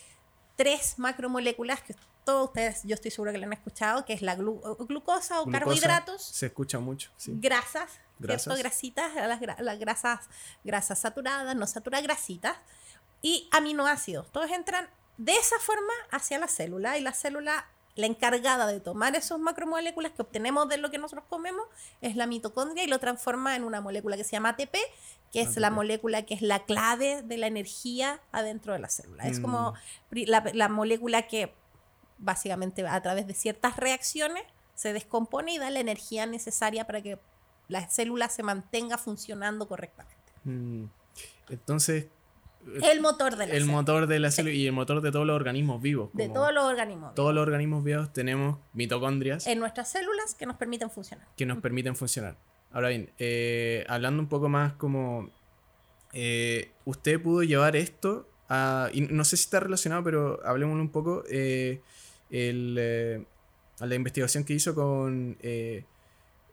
[0.56, 1.94] tres macromoléculas que
[2.24, 6.22] todos ustedes, yo estoy seguro que lo han escuchado, que es la glucosa o carbohidratos.
[6.22, 8.56] Se escucha mucho, Grasas, ¿cierto?
[8.56, 10.20] Grasitas, las, las, grasas,
[10.64, 12.56] grasas saturadas, no saturadas, grasitas.
[13.24, 14.30] Y aminoácidos.
[14.32, 19.14] Todos entran de esa forma hacia la célula y la célula, la encargada de tomar
[19.14, 21.64] esos macromoléculas que obtenemos de lo que nosotros comemos,
[22.00, 24.74] es la mitocondria y lo transforma en una molécula que se llama ATP,
[25.30, 29.24] que es la molécula que es la clave de la energía adentro de la célula.
[29.28, 29.72] Es como
[30.10, 30.16] mm.
[30.26, 31.54] la, la molécula que
[32.22, 34.44] básicamente a través de ciertas reacciones,
[34.74, 37.18] se descompone y da la energía necesaria para que
[37.68, 40.32] la célula se mantenga funcionando correctamente.
[40.44, 40.84] Mm.
[41.50, 42.06] Entonces,
[42.82, 43.72] el motor de la el célula.
[43.72, 46.10] motor de la célula y el motor de todos los organismos vivos.
[46.12, 47.14] De todos los organismos.
[47.14, 51.26] todos los organismos vivos tenemos mitocondrias En nuestras células que nos permiten funcionar.
[51.36, 52.36] que nos permiten funcionar.
[52.70, 55.28] Ahora bien, eh, hablando un poco más como
[56.12, 60.90] eh, usted pudo llevar esto a, y no sé si está relacionado, pero hablemos un
[60.90, 61.82] poco eh,
[62.32, 63.24] el, eh,
[63.78, 65.84] a la investigación que hizo con eh,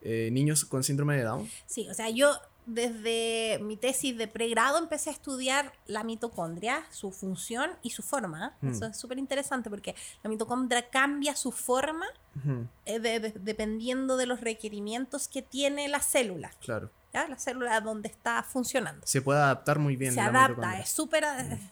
[0.03, 1.49] eh, niños con síndrome de Down.
[1.65, 2.31] Sí, o sea, yo
[2.65, 8.55] desde mi tesis de pregrado empecé a estudiar la mitocondria, su función y su forma.
[8.61, 8.69] Mm.
[8.69, 12.05] Eso es súper interesante porque la mitocondria cambia su forma
[12.37, 16.51] Ujú, eh, de- de- dependiendo de los requerimientos que tiene la célula.
[16.63, 16.91] claro.
[17.11, 17.27] ¿ya?
[17.27, 19.01] La célula donde está funcionando.
[19.07, 20.11] Se puede adaptar muy bien.
[20.13, 20.79] se la adapta, mitocondria.
[20.83, 21.23] es súper...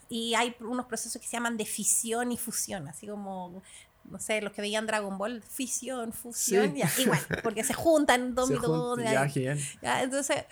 [0.09, 3.61] Y hay unos procesos que se llaman de fisión y fusión, así como,
[4.07, 6.79] no sé, los que veían Dragon Ball, fisión, fusión, Sí.
[6.79, 9.13] ya, igual, porque se juntan dos Se junta- mitocondrias.
[9.13, 9.59] ya, genial.
[9.81, 10.03] ¿ya?
[10.03, 10.45] Entonces,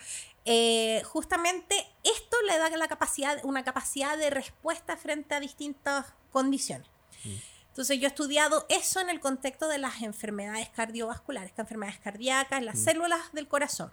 [0.44, 6.88] eh, justamente esto le da la capacidad, una capacidad de respuesta frente a distintas condiciones.
[7.68, 12.62] Entonces yo he estudiado eso en el contexto de las enfermedades cardiovasculares, que enfermedades cardíacas,
[12.62, 13.92] las células del corazón.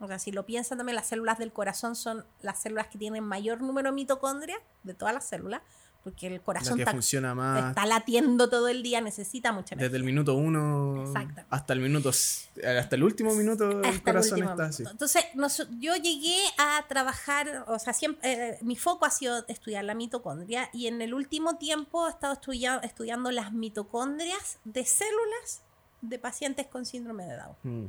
[0.00, 3.22] O sea, si lo piensan también, las células del corazón son las células que tienen
[3.24, 5.62] mayor número de mitocondrias de todas las células,
[6.04, 9.74] porque el La corazón que está, funciona más está latiendo todo el día, necesita mucha
[9.74, 9.88] energía.
[9.88, 11.04] desde el minuto uno
[11.48, 14.82] hasta el minuto hasta el último minuto el hasta el corazón está así.
[14.90, 19.84] Entonces, nos- yo llegué a trabajar, o sea, siempre, eh, mi foco ha sido estudiar
[19.84, 25.62] la mitocondria y en el último tiempo he estado estudia- estudiando las mitocondrias de células
[26.00, 27.56] de pacientes con síndrome de Down.
[27.62, 27.86] Mm.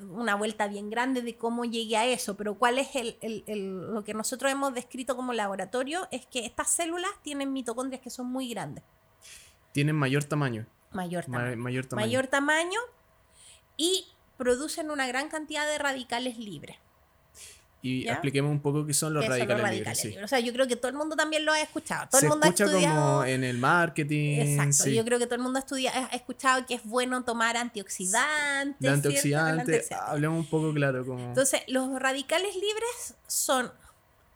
[0.00, 3.92] Una vuelta bien grande de cómo llegué a eso, pero cuál es el, el- el-
[3.94, 8.26] lo que nosotros hemos descrito como laboratorio es que estas células tienen mitocondrias que son
[8.26, 8.84] muy grandes,
[9.72, 10.66] Tienen mayor tamaño.
[10.92, 11.56] mayor ma- tamaño.
[11.62, 12.06] mayor tamaño.
[12.06, 12.80] mayor tamaño
[13.76, 14.06] y
[14.36, 16.76] producen una gran cantidad de radicales libres.
[17.86, 18.12] Y ¿Ya?
[18.12, 19.98] expliquemos un poco qué son los ¿Qué son radicales, libres.
[20.00, 20.16] sí.
[20.22, 22.08] O sea, yo creo que todo el mundo también lo ha escuchado.
[22.10, 22.94] Todo Se el mundo escucha ha estudiado.
[23.12, 24.40] como en el marketing.
[24.40, 24.94] Exacto, sí.
[24.94, 28.78] yo creo que todo el mundo ha, estudia- ha escuchado que es bueno tomar antioxidantes.
[28.80, 28.88] De ¿cierto?
[28.88, 30.10] El antioxidante, antioxidante.
[30.10, 33.70] hablemos un poco claro como Entonces, los radicales libres son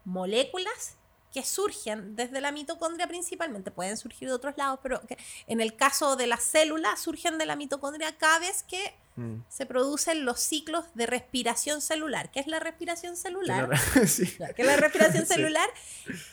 [0.04, 0.96] moléculas
[1.32, 5.16] que surgen desde la mitocondria principalmente, pueden surgir de otros lados, pero que
[5.46, 9.64] en el caso de las células surgen de la mitocondria cada vez que mm, se
[9.66, 12.30] producen los ciclos de respiración celular.
[12.32, 13.68] ¿Qué es la respiración celular?
[13.68, 13.76] la-
[14.06, 14.36] sí.
[14.56, 15.34] Que la respiración Sí.
[15.34, 15.68] celular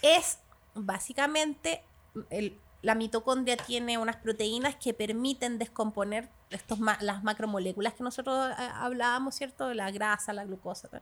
[0.02, 0.40] es
[0.74, 1.84] básicamente
[2.30, 8.50] el- la mitocondria tiene unas proteínas que permiten descomponer estos ma- las macromoléculas que nosotros
[8.52, 9.74] eh, hablábamos, ¿cierto?
[9.74, 10.88] La grasa, la glucosa.
[10.88, 11.02] tal.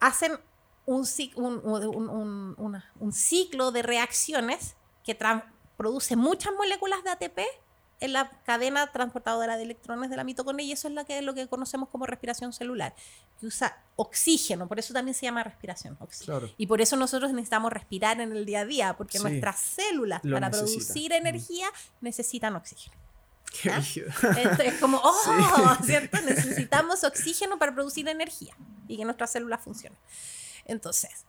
[0.00, 0.38] Hacen
[0.90, 1.06] un,
[3.12, 4.74] ciclo de reacciones
[5.04, 5.16] que
[5.76, 7.38] produce muchas moléculas de ATP
[8.00, 11.34] en la cadena transportadora de electrones de la mitocondria y eso es lo que, lo
[11.34, 12.94] que conocemos como respiración celular,
[13.38, 15.98] que usa oxígeno, por eso también se llama respiración.
[16.24, 16.50] Claro.
[16.56, 19.24] Y por eso nosotros necesitamos respirar en el día a día, porque Sí.
[19.24, 21.68] nuestras células para producir energía
[22.00, 22.96] necesitan oxígeno.
[23.62, 23.78] Qué ¿Ah?
[23.78, 26.20] Esto es como, oh, ¿cierto?
[26.22, 28.54] Necesitamos oxígeno para producir energía
[28.88, 29.98] y que nuestras células funcionen.
[30.70, 31.26] Entonces,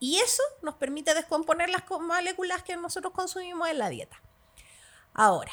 [0.00, 4.22] y eso nos permite descomponer las moléculas que nosotros consumimos en la dieta.
[5.12, 5.52] Ahora,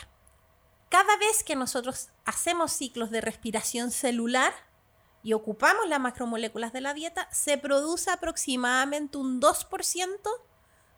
[0.89, 4.53] cada vez que nosotros hacemos ciclos de respiración celular
[5.23, 10.29] y ocupamos las macromoléculas de la dieta, se produce aproximadamente un 2%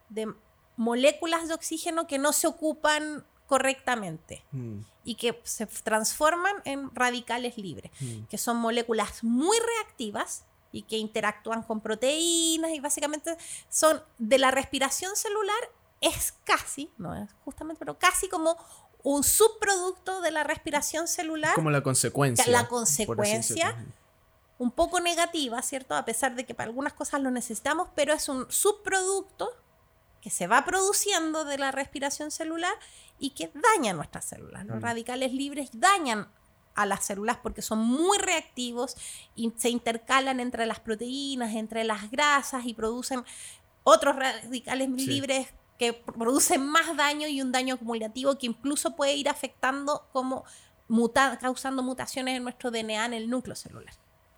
[0.10, 0.34] de
[0.76, 7.58] moléculas de oxígeno que no se ocupan correctamente Mm, y que se transforman en radicales
[7.58, 8.24] libres, mm.
[8.26, 13.38] que son moléculas muy reactivas y que interactúan con proteínas y básicamente
[13.70, 15.58] son de la respiración celular
[16.02, 18.58] es casi, no es justamente, pero casi como
[19.04, 22.46] un subproducto de la respiración celular, Como la consecuencia.
[22.48, 23.76] La consecuencia,
[24.58, 25.96] un poco negativa, ¿cierto?
[25.96, 29.50] A pesar de que para algunas cosas lo necesitamos, pero es un subproducto
[30.22, 32.74] que se va produciendo de la respiración celular
[33.20, 34.66] y que daña nuestras células.
[34.66, 36.28] Los radicales libres dañan
[36.78, 38.96] a las células porque son muy reactivos
[39.36, 43.24] y se intercalan entre las proteínas, entre las grasas y producen
[43.84, 45.08] otros radicales Sí.
[45.08, 45.48] libres
[45.80, 50.44] que producen más daño y un daño acumulativo que incluso puede ir afectando como
[50.88, 53.94] muta- causando mutaciones en nuestro DNA en el núcleo celular.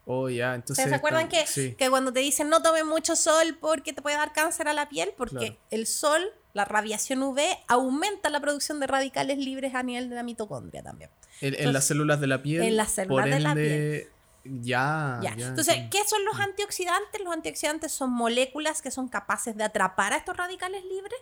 [0.06, 0.90] Oh, ya, entonces.
[0.90, 1.76] ¿Se acuerdan que, Sí.
[1.76, 4.90] que cuando te dicen no tomen mucho sol porque te puede dar cáncer a la
[4.90, 5.14] piel?
[5.16, 5.58] Porque Claro.
[5.70, 6.22] el sol,
[6.54, 11.10] la radiación UV, aumenta la producción de radicales libres a nivel de la mitocondria también.
[11.42, 12.64] En, las células de la piel.
[12.64, 14.10] en las células por de la ende,
[14.44, 15.36] Ya, Ya.
[15.36, 15.76] ya, Entonces.
[15.92, 17.22] ¿qué son los antioxidantes?
[17.24, 21.20] Los antioxidantes son moléculas que son capaces de atrapar a estos radicales libres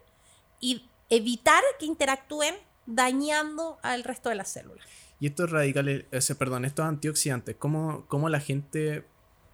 [0.60, 2.56] y evitar que interactúen
[2.86, 4.88] dañando al resto de las células.
[5.20, 9.06] Y estos radicales, ese, perdón, estos antioxidantes, ¿cómo, cómo la gente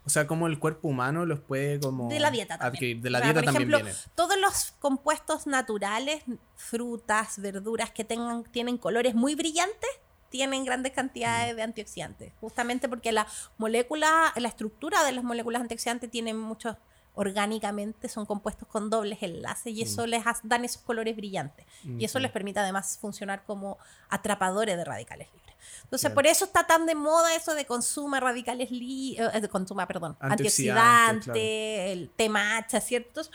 [0.06, 3.02] O sea, como el cuerpo humano los puede como de la dieta también.
[3.02, 3.80] De la dieta por ejemplo,
[4.16, 6.24] Todos los compuestos naturales,
[6.56, 9.90] frutas, verduras que tengan tienen colores muy brillantes,
[10.30, 11.56] tienen grandes cantidades mm.
[11.56, 13.28] de antioxidantes, justamente porque la
[13.58, 16.76] molécula, la estructura de las moléculas antioxidantes tienen muchos
[17.16, 20.10] orgánicamente son compuestos con dobles enlaces y eso mm.
[20.10, 21.66] les dan esos colores brillantes.
[21.84, 23.78] Y eso les permite además funcionar como
[24.10, 25.53] atrapadores de radicales libres.
[25.84, 29.88] Entonces, por eso está tan de moda eso de consuma radicales libres, eh, de consuma,
[29.88, 33.32] perdón, antioxidante, el té matcha, ¿ciertos?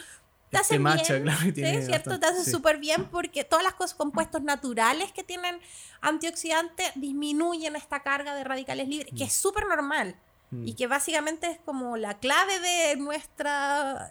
[0.51, 1.83] Te hacen bien, claro, ¿sí?
[1.85, 2.19] ¿cierto?
[2.19, 5.61] Te hace súper bien porque todas las cosas compuestos naturales que tienen
[6.01, 9.43] antioxidantes disminuyen esta carga de radicales libres, que es mm.
[9.43, 10.17] súper normal.
[10.51, 10.77] Y mm.
[10.77, 13.51] que básicamente es como la clave de nuestro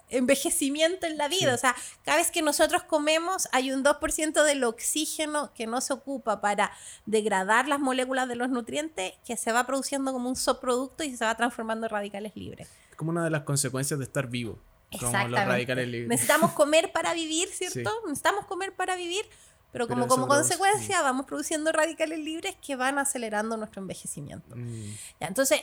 [0.08, 1.54] envejecimiento en la vida.
[1.54, 1.74] O sea,
[2.04, 6.70] cada vez que nosotros comemos hay un 2% del oxígeno que no se ocupa para
[7.06, 11.24] degradar las moléculas de los nutrientes que se va produciendo como un subproducto y se
[11.24, 12.68] va transformando en radicales libres.
[12.90, 14.58] Es como una de las consecuencias de estar vivo.
[14.98, 16.08] Como los radicales libres.
[16.08, 17.90] Necesitamos comer para vivir, ¿cierto?
[18.06, 19.26] Necesitamos comer para vivir.
[19.70, 24.56] Pero como, como consecuencia vamos produciendo radicales libres que van acelerando nuestro envejecimiento.
[24.56, 24.94] Mm.
[25.20, 25.60] Ya, entonces,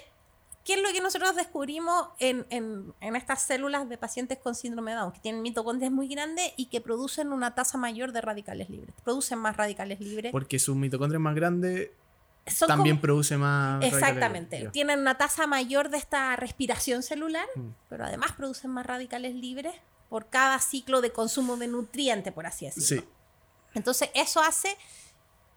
[0.65, 4.97] ¿Qué es lo que nosotros descubrimos en, en, estas células de pacientes con síndrome de
[4.97, 5.11] Down?
[5.11, 8.95] Que tienen mitocondrias muy grandes y que producen una tasa mayor de radicales libres.
[9.03, 10.31] Producen más radicales libres.
[10.31, 11.91] Porque sus mitocondrias más grandes
[12.67, 13.83] también produce más.
[13.83, 14.69] Exactamente.
[14.71, 17.69] Tienen una tasa mayor de esta respiración celular, mm.
[17.87, 19.75] pero además producen más radicales libres
[20.09, 23.03] por cada ciclo de consumo de nutriente, por así decirlo.
[23.03, 23.09] Sí.
[23.75, 24.75] Entonces, eso hace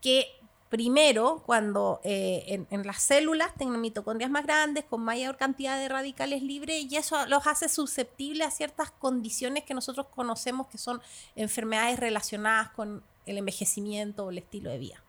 [0.02, 0.37] que
[0.68, 6.42] primero cuando eh, en, las células tengan mitocondrias más grandes, con mayor cantidad de radicales
[6.42, 11.00] libres, y eso los hace susceptibles a ciertas condiciones que nosotros conocemos que son
[11.36, 15.02] enfermedades relacionadas con el envejecimiento o el estilo de vida.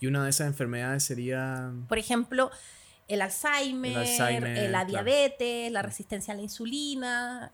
[0.00, 1.72] Y una de esas enfermedades sería...
[1.88, 2.50] Por ejemplo,
[3.06, 7.52] el Alzheimer, eh, la diabetes, la resistencia a la insulina.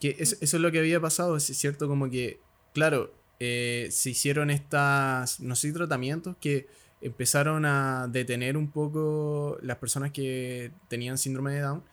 [0.00, 2.40] Que eso es lo que había pasado, es cierto, como que,
[2.72, 6.68] claro, eh, se hicieron estas, no sé, tratamientos que
[7.00, 11.84] empezaron a detener un poco las personas que tenían síndrome de Down.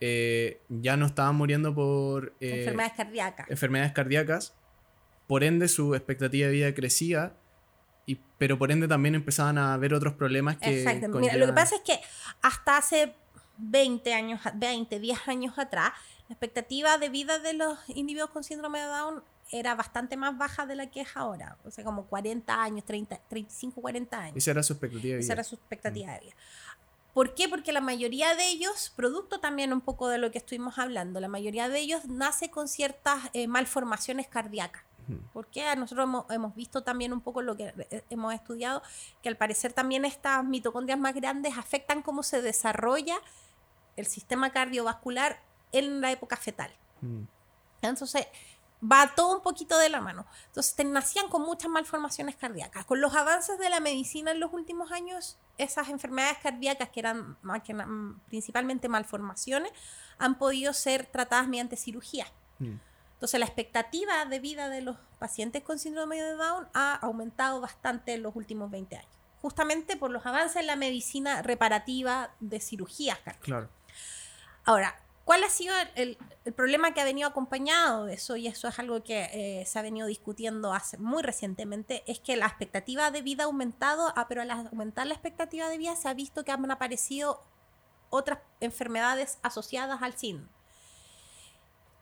[0.00, 2.34] Eh, ya no estaban muriendo por...
[2.40, 3.50] Eh, enfermedades cardíacas.
[3.50, 4.54] Enfermedades cardíacas.
[5.26, 7.34] Por ende, su expectativa de vida crecía.
[8.06, 10.82] Y, pero por ende también empezaban a haber otros problemas que...
[10.82, 11.18] Exacto.
[11.18, 12.00] Mira, lo que pasa es que
[12.40, 13.14] hasta hace
[13.58, 15.92] 20 años, 20, 10 años atrás,
[16.28, 20.66] la expectativa de vida de los individuos con síndrome de Down era bastante más baja
[20.66, 21.56] de la que es ahora.
[21.64, 24.36] O sea, como 40 años, 30, 35, 40 años.
[24.36, 25.20] Esa era su expectativa de vida.
[25.20, 26.34] Esa era su expectativa de vida.
[27.12, 27.48] ¿Por qué?
[27.48, 31.28] Porque la mayoría de ellos, producto también un poco de lo que estuvimos hablando, la
[31.28, 34.82] mayoría de ellos nace con ciertas eh, malformaciones cardíacas.
[35.34, 38.82] Porque nosotros hemos, hemos, visto también un poco lo que eh, hemos estudiado,
[39.22, 43.18] que al parecer también estas mitocondrias más grandes afectan cómo se desarrolla
[43.96, 45.42] el sistema cardiovascular
[45.72, 46.70] en la época fetal.
[47.82, 48.26] Entonces,
[48.82, 50.26] va todo un poquito de la mano.
[50.46, 52.84] Entonces, nacían con muchas malformaciones cardíacas.
[52.84, 57.36] Con los avances de la medicina en los últimos años, esas enfermedades cardíacas, que eran
[58.28, 59.72] principalmente malformaciones,
[60.18, 62.26] han podido ser tratadas mediante cirugía.
[62.58, 62.74] Mm.
[63.14, 68.14] Entonces, la expectativa de vida de los pacientes con síndrome de Down ha aumentado bastante
[68.14, 69.10] en los últimos 20 años,
[69.40, 73.44] justamente por los avances en la medicina reparativa de cirugías cardíacas.
[73.44, 73.68] Claro.
[74.64, 76.18] Ahora, ¿Cuál ha sido el,
[76.54, 78.36] problema que ha venido acompañado de eso?
[78.36, 82.36] Y eso es algo que eh, se ha venido discutiendo hace muy recientemente, es que
[82.36, 86.08] la expectativa de vida ha aumentado, ah, pero al aumentar la expectativa de vida se
[86.08, 87.42] ha visto que han aparecido
[88.10, 90.52] otras enfermedades asociadas al síndrome.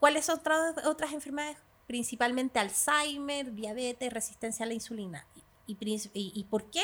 [0.00, 0.40] ¿Cuáles son
[0.84, 1.58] otras, enfermedades?
[1.86, 5.26] Principalmente Alzheimer, diabetes, resistencia a la insulina.
[5.68, 5.76] y,
[6.12, 6.82] y por qué?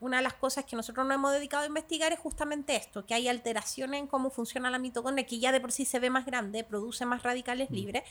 [0.00, 3.14] Una de las cosas que nosotros nos hemos dedicado a investigar es justamente esto, que
[3.14, 6.26] hay alteraciones en cómo funciona la mitocondria, que ya de por sí se ve más
[6.26, 7.74] grande, produce más radicales mm.
[7.74, 8.04] libres,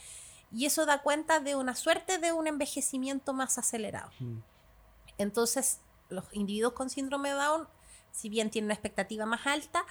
[0.52, 4.10] y eso da cuenta de una suerte de un envejecimiento más acelerado.
[4.18, 4.38] Mm.
[5.18, 7.68] Entonces, los individuos con síndrome de Down,
[8.12, 9.84] si bien tienen una expectativa más alta,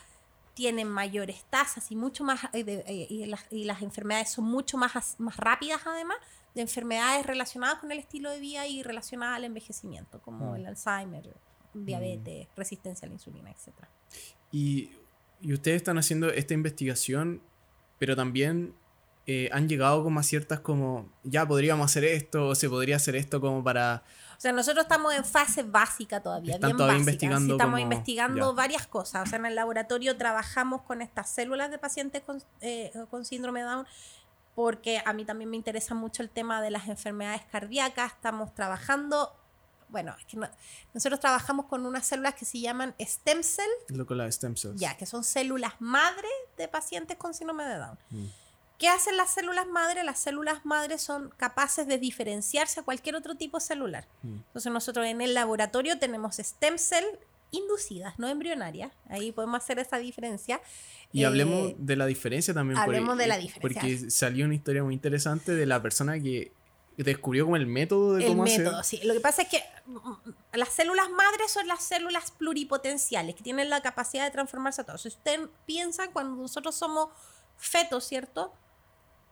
[0.54, 3.08] tienen mayores tasas y mucho más eh, eh,
[3.52, 6.18] y, las, enfermedades son mucho más, más rápidas además
[6.56, 10.56] de enfermedades relacionadas con el estilo de vida y relacionadas al envejecimiento, como mm.
[10.56, 11.36] el Alzheimer,
[11.86, 13.74] diabetes, resistencia a la insulina, etc.
[14.52, 14.92] Y,
[15.54, 17.42] ustedes están haciendo esta investigación,
[18.00, 18.74] pero también
[19.28, 23.16] eh, han llegado como a ciertas como, ya podríamos hacer esto, o se podría hacer
[23.16, 24.04] esto como para...
[24.38, 27.54] O sea, nosotros estamos en fase básica todavía, Están bien todavía investigando.
[27.56, 29.28] estamos investigando varias cosas.
[29.28, 33.62] O sea, en el laboratorio trabajamos con estas células de pacientes con, eh, con síndrome
[33.62, 33.88] de Down
[34.58, 38.14] porque a mí también me interesa mucho el tema de las enfermedades cardíacas.
[38.14, 39.32] Estamos trabajando
[39.90, 40.38] bueno, es que
[40.94, 43.70] nosotros trabajamos con unas células que se llaman stem cell.
[43.90, 44.80] Lo con las stem cells.
[44.80, 46.28] Ya, que son células madre
[46.58, 47.98] de pacientes con síndrome de Down.
[48.10, 48.26] Mm.
[48.78, 50.04] ¿Qué hacen las células madre?
[50.04, 54.08] Las células madre son capaces de diferenciarse a cualquier otro tipo celular.
[54.22, 54.36] Mm.
[54.48, 57.06] Entonces nosotros en el laboratorio tenemos stem cell
[57.52, 58.92] inducidas, no embrionarias.
[59.10, 60.62] Ahí podemos hacer esa diferencia.
[61.14, 62.78] Y hablemos eh, de la diferencia también.
[62.78, 63.82] Hablemos de la diferencia.
[63.82, 66.52] Porque salió una historia muy interesante de la persona que
[67.04, 69.00] descubrió como el método de cómo el método, sí.
[69.04, 73.44] Lo que pasa es que mm, mm, las células madres son las células pluripotenciales que
[73.44, 75.02] tienen la capacidad de transformarse a todos.
[75.04, 77.10] Si usted piensa cuando nosotros somos
[77.58, 78.52] fetos, ¿cierto?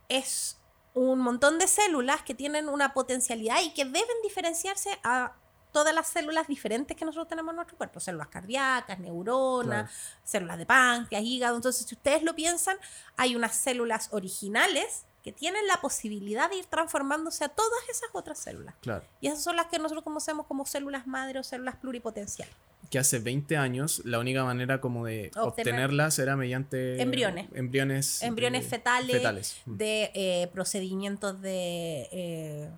[0.09, 0.57] Es
[0.93, 5.34] un montón de células que tienen una potencialidad y que deben diferenciarse a
[5.72, 9.91] todas las células diferentes que nosotros tenemos en nuestro cuerpo, células cardíacas, neuronas,
[10.24, 11.57] células de páncreas, hígado.
[11.57, 12.78] Entonces, si ustedes lo piensan,
[13.18, 18.38] hay unas células originales que tienen la posibilidad de ir transformándose a todas esas otras
[18.38, 18.76] células.
[19.19, 22.53] Y esas son las que nosotros conocemos como células madre o células pluripotenciales.
[22.91, 27.47] Que hace 20 años la única manera como de obtenerlas era mediante embriones.
[27.55, 29.78] Embriones, embriones fetales, mm.
[29.78, 32.69] de eh, procedimientos de eh,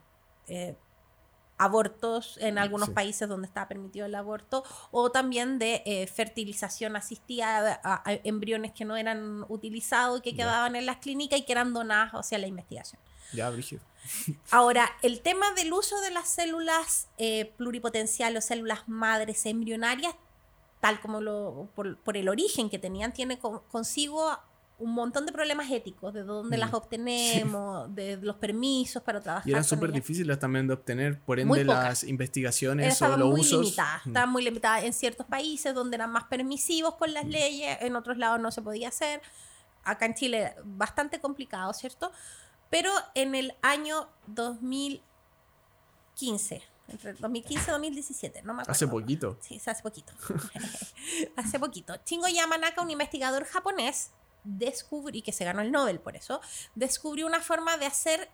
[0.48, 0.76] eh,
[1.58, 7.80] abortos en algunos países donde estaba permitido el aborto, o también de eh, fertilización asistida
[7.84, 11.74] a, embriones que no eran utilizados y que quedaban en las clínicas y que eran
[11.74, 13.02] donados hacia la investigación.
[13.34, 13.82] Ya, Brigitte.
[14.52, 20.16] Ahora, el tema del uso de las células eh, pluripotenciales o células madres embrionarias,
[20.80, 24.38] tal como lo, por, por el origen que tenían, tiene consigo
[24.80, 26.76] un montón de problemas éticos, de dónde las mm.
[26.76, 29.48] obtenemos, de los permisos para trabajar.
[29.48, 33.62] Y eran súper difíciles también de obtener, por ende las investigaciones o los muy usos.
[33.62, 34.10] Limitadas, mm.
[34.10, 37.30] Estaban muy limitadas en ciertos países donde eran más permisivos con las mm.
[37.30, 39.24] leyes, en otros lados no se podía hacer.
[39.84, 42.12] Acá en Chile bastante complicado, ¿cierto?
[42.70, 48.74] Pero en el año 2015, entre 2015 y 2017, no me acuerdo.
[48.74, 49.40] Hace poquito.
[49.42, 50.14] Sí, hace poquito.
[51.36, 51.96] hace poquito.
[52.04, 54.12] Chingo Yamanaka, un investigador japonés,
[54.48, 56.42] descubrió, y que se ganó el Nobel por eso,
[56.76, 58.30] descubrió una forma de hacer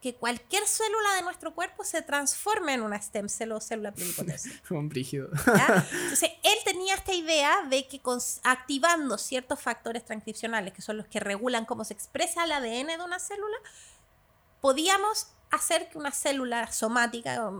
[0.00, 4.60] que cualquier célula de nuestro cuerpo se transforme en una stem cell o célula pluripotencial.
[4.70, 5.28] Un brígido.
[5.30, 8.00] Entonces, él tenía esta idea de que
[8.42, 13.04] activando ciertos factores transcripcionales, que son los que regulan cómo se expresa el ADN de
[13.04, 13.56] una célula,
[14.60, 17.52] podíamos hacer que una célula somática,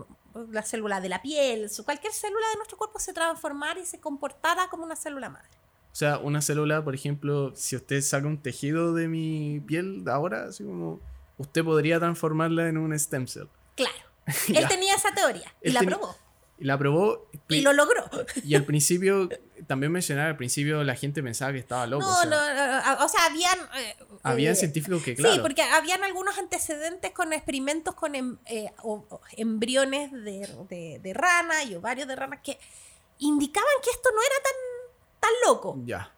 [0.49, 4.67] la célula de la piel, cualquier célula de nuestro cuerpo se transformara y se comportara
[4.67, 5.62] como una célula madre.
[5.93, 10.45] O sea, una célula, por ejemplo, si usted saca un tejido de mi piel ahora,
[10.45, 10.99] así como,
[11.37, 13.45] usted podría transformarla en un stem cell.
[13.75, 13.93] Claro.
[14.47, 16.15] Él tenía esa teoría y la probó.
[16.57, 17.29] Y la probó.
[17.47, 18.09] Y lo logró.
[18.43, 19.29] Y al principio,
[19.67, 22.05] también mencionar, al principio la gente pensaba que estaba loco.
[22.05, 23.59] No, o sea, no, o sea, habían...
[23.77, 25.35] Eh, habían eh, científicos que, claro.
[25.35, 28.71] Sí, porque habían algunos antecedentes con experimentos con em, eh,
[29.33, 32.57] embriones de, de rana y ovarios de rana que
[33.19, 34.72] indicaban que esto no era tan
[35.23, 35.77] tan loco.
[35.85, 36.11] Ya.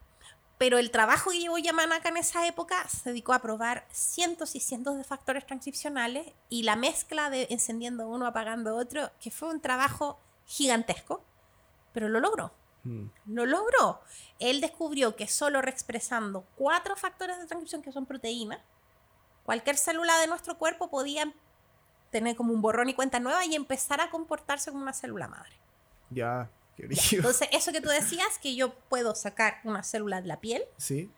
[0.57, 4.59] Pero el trabajo que llevó Yamanaka en esa época se dedicó a probar cientos y
[4.59, 9.61] cientos de factores transcripcionales y la mezcla de encendiendo uno, apagando otro, que fue un
[9.61, 11.23] trabajo gigantesco,
[11.93, 12.51] pero lo logró.
[12.83, 13.05] Mm.
[13.27, 14.01] Lo logró.
[14.39, 18.59] Él descubrió que solo reexpresando cuatro factores de transcripción que son proteínas,
[19.43, 21.31] cualquier célula de nuestro cuerpo podía
[22.11, 25.59] tener como un borrón y cuenta nueva y empezar a comportarse como una célula madre.
[26.09, 30.63] Ya, entonces, eso que tú decías, que yo puedo sacar una célula de la piel
[30.77, 31.09] sí.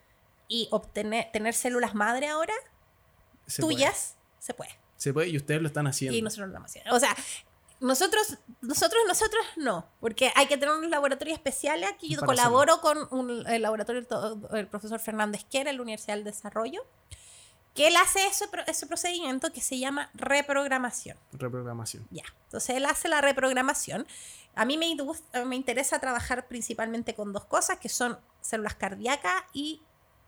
[0.47, 2.53] y obtener tener células madre ahora,
[3.59, 4.71] tuyas, se puede.
[4.97, 6.17] Se puede y ustedes lo están haciendo.
[6.17, 6.95] Y nosotros lo estamos haciendo.
[6.95, 7.15] O sea,
[7.79, 12.09] nosotros, nosotros, nosotros no, porque hay que tener un laboratorio especial aquí.
[12.09, 14.05] Yo colaboro con un, el laboratorio
[14.51, 16.85] del profesor Fernández Quera, en la Universidad del Desarrollo,
[17.77, 21.17] que él hace ese, ese procedimiento que se llama reprogramación.
[21.31, 22.05] Reprogramación.
[22.09, 24.05] Ya, entonces él hace la reprogramación
[24.57, 24.97] a mí me,
[25.45, 29.83] me interesa trabajar principalmente con dos cosas, que son células cardíacas y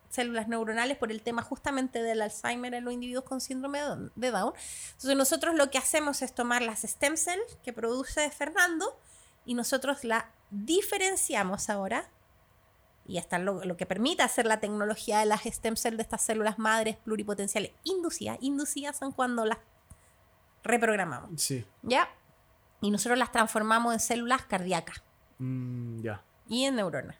[0.08, 3.80] células neuronales por el tema justamente del Alzheimer en los individuos con síndrome
[4.14, 4.52] de Down.
[4.92, 8.96] Entonces nosotros lo que hacemos es tomar las stem cells que produce Fernando
[9.44, 12.08] y nosotros la diferenciamos ahora
[13.06, 16.22] y hasta lo, lo, que permite hacer la tecnología de las stem cells de estas
[16.22, 18.38] células madres pluripotenciales inducidas.
[18.40, 19.58] Inducidas son cuando las
[20.62, 21.40] reprogramamos.
[21.40, 21.64] Sí.
[21.82, 22.08] ¿Ya?
[22.80, 25.02] y nosotros las transformamos en células cardíacas.
[25.38, 26.22] Mm, ya.
[26.48, 27.16] Y en neuronas.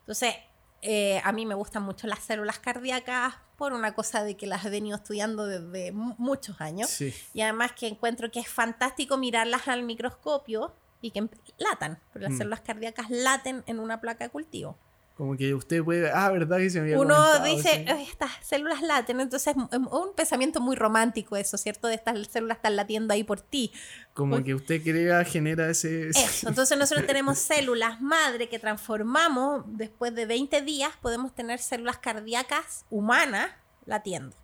[0.00, 0.34] Entonces,
[0.82, 4.64] eh, a mí me gustan mucho las células cardíacas por una cosa de que las
[4.64, 6.88] he venido estudiando desde muchos años.
[6.88, 7.14] Sí.
[7.34, 12.32] Y además que encuentro que es fantástico mirarlas al microscopio y que latan, porque las
[12.32, 12.38] mm.
[12.38, 14.76] células cardíacas laten en una placa de cultivo.
[15.20, 19.20] Como que usted puede, ah, ¿verdad que se me había Uno dice, estas células laten,
[19.20, 21.88] entonces es un pensamiento muy romántico eso, ¿cierto?
[21.88, 23.70] De estas células están latiendo ahí por ti.
[24.14, 26.08] Como que usted crea, genera ese...
[26.08, 31.98] Eso, entonces nosotros tenemos células madre que transformamos, después de 20 días podemos tener células
[31.98, 33.50] cardíacas humanas
[33.84, 34.34] latiendo.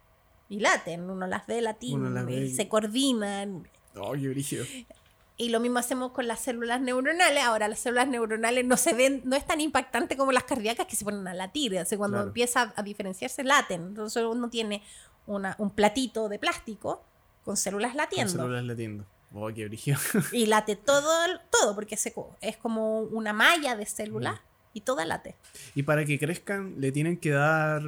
[0.51, 1.97] Y laten, uno las ve latir,
[2.55, 3.67] se coordinan.
[3.95, 4.87] Oh, qué
[5.39, 7.45] y lo mismo hacemos con las células neuronales.
[7.45, 10.97] Ahora, las células neuronales no se ven, no es tan impactante como las cardíacas que
[10.97, 11.79] se ponen a latir.
[11.79, 13.89] O cuando empieza a diferenciarse, laten.
[13.89, 14.83] Entonces uno tiene
[15.27, 17.05] una, un platito de plástico
[17.45, 18.33] con células latiendo.
[18.33, 19.05] Con células latiendo.
[19.35, 19.69] Oh, qué
[20.33, 21.11] y late todo,
[21.51, 21.99] todo porque
[22.41, 24.41] es como una malla de células
[24.73, 25.37] y toda late.
[25.75, 27.83] Y para que crezcan, le tienen que dar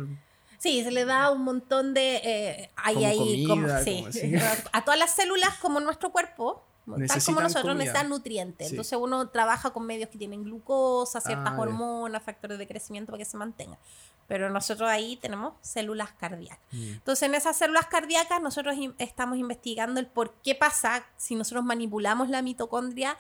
[0.58, 2.16] Sí, se le da un montón de...
[2.16, 4.04] Eh, ahí, como, sí,
[4.72, 6.66] a todas las células como nuestro cuerpo,
[7.06, 8.70] tal como nosotros, necesitan nutrientes.
[8.70, 13.18] Entonces uno trabaja con medios que tienen glucosa, ciertas ah, hormonas, factores de crecimiento para
[13.18, 13.78] que se mantenga.
[14.26, 16.58] Pero nosotros ahí tenemos células cardíacas.
[16.72, 16.92] Mm.
[16.94, 22.28] Entonces en esas células cardíacas nosotros estamos investigando el por qué pasa si nosotros manipulamos
[22.28, 23.16] la mitocondria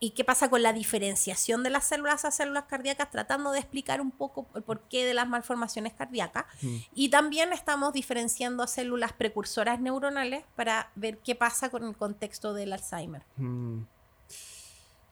[0.00, 4.00] y qué pasa con la diferenciación de las células a células cardíacas, tratando de explicar
[4.00, 6.44] un poco el porqué de las malformaciones cardíacas.
[6.62, 6.76] Mm.
[6.94, 12.72] Y también estamos diferenciando células precursoras neuronales para ver qué pasa con el contexto del
[12.72, 13.22] Alzheimer.
[13.36, 13.80] Mm.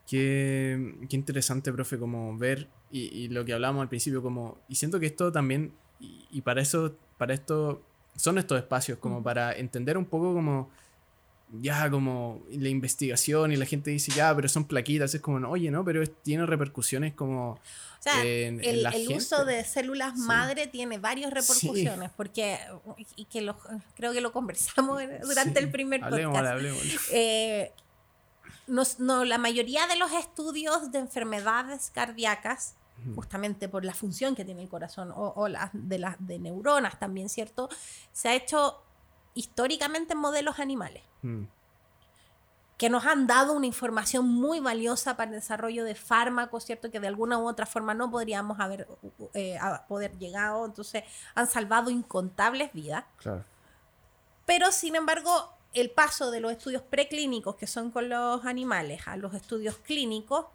[0.07, 5.07] Qué, interesante, profe, como ver y, lo que hablábamos al principio, como, y siento que
[5.07, 7.83] esto también, y, para eso, para esto,
[8.15, 9.25] son estos espacios, como mm.
[9.25, 10.71] para entender un poco como
[11.53, 15.71] ya como la investigación y la gente dice, ya, pero son plaquitas, es como, oye,
[15.71, 17.53] no, pero tiene repercusiones como...
[17.53, 22.59] O sea, en, el, el uso de células madre tiene varias repercusiones, porque,
[23.17, 23.57] y que lo,
[23.97, 26.63] creo que lo conversamos durante el primer podcast.
[27.11, 27.73] Eh,
[28.67, 32.75] no, la mayoría de los estudios de enfermedades cardíacas,
[33.15, 37.29] justamente por la función que tiene el corazón, o, las de las de neuronas también,
[37.29, 37.69] ¿cierto?
[38.13, 38.86] Se ha hecho
[39.37, 41.05] históricamente en modelos animales.
[41.23, 41.45] Mm.
[42.77, 46.91] Que nos han dado una información muy valiosa para el desarrollo de fármacos, ¿cierto?
[46.91, 48.87] Que de alguna u otra forma no podríamos haber
[49.33, 49.59] eh,
[49.89, 50.67] poder llegado.
[50.67, 53.05] Entonces, han salvado incontables vidas.
[54.45, 59.17] Pero, sin embargo, el paso de los estudios preclínicos, que son con los animales, a
[59.17, 60.47] los estudios clínicos,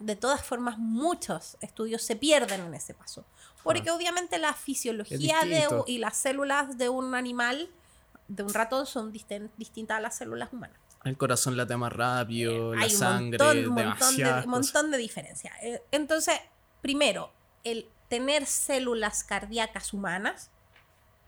[0.00, 3.24] de todas formas, muchos estudios se pierden en ese paso.
[3.62, 7.70] Porque obviamente la fisiología de, y las células de un animal
[8.30, 10.78] de un ratón son distintas a las células humanas.
[11.04, 15.52] El corazón late más rápido, la sangre, un montón, de, montón de diferencias.
[15.62, 16.38] Eh, entonces,
[16.80, 17.32] primero,
[17.64, 20.50] el tener células cardíacas humanas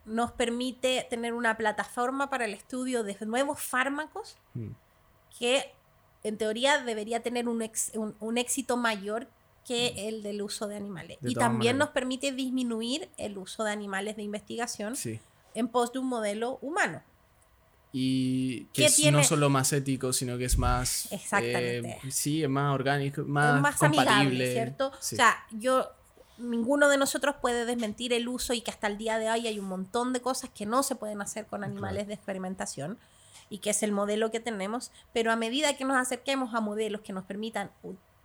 [0.05, 4.71] nos permite tener una plataforma para el estudio de nuevos fármacos mm.
[5.39, 5.73] que
[6.23, 7.69] en teoría debería tener un,
[8.21, 9.27] un, éxito mayor
[9.65, 9.99] que mm.
[10.09, 11.19] el del uso de animales.
[11.23, 14.95] y también nos permite disminuir el uso de animales de investigación.
[14.95, 15.19] Sí
[15.55, 17.03] en pos de un modelo humano.
[17.93, 21.13] Y que es no solo más ético, sino que es más...
[21.13, 22.01] Exactamente.
[22.03, 24.53] Eh, sí, es más orgánico, más, más compatible.
[24.53, 24.89] ¿cierto?
[24.89, 25.91] O sea, yo
[26.39, 29.59] ninguno de nosotros puede desmentir el uso y que hasta el día de hoy hay
[29.59, 32.99] un montón de cosas que no se pueden hacer con animales de experimentación
[33.51, 37.03] y que es el modelo que tenemos, pero a medida que nos acerquemos a modelos
[37.03, 37.71] que nos permitan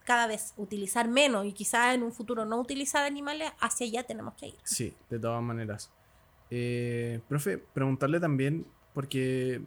[0.06, 4.36] cada vez utilizar menos y quizá en un futuro no utilizar animales, hacia allá tenemos
[4.36, 4.58] que ir.
[4.64, 5.92] Sí, de todas maneras.
[6.50, 9.62] Eh, profe, preguntarle también, porque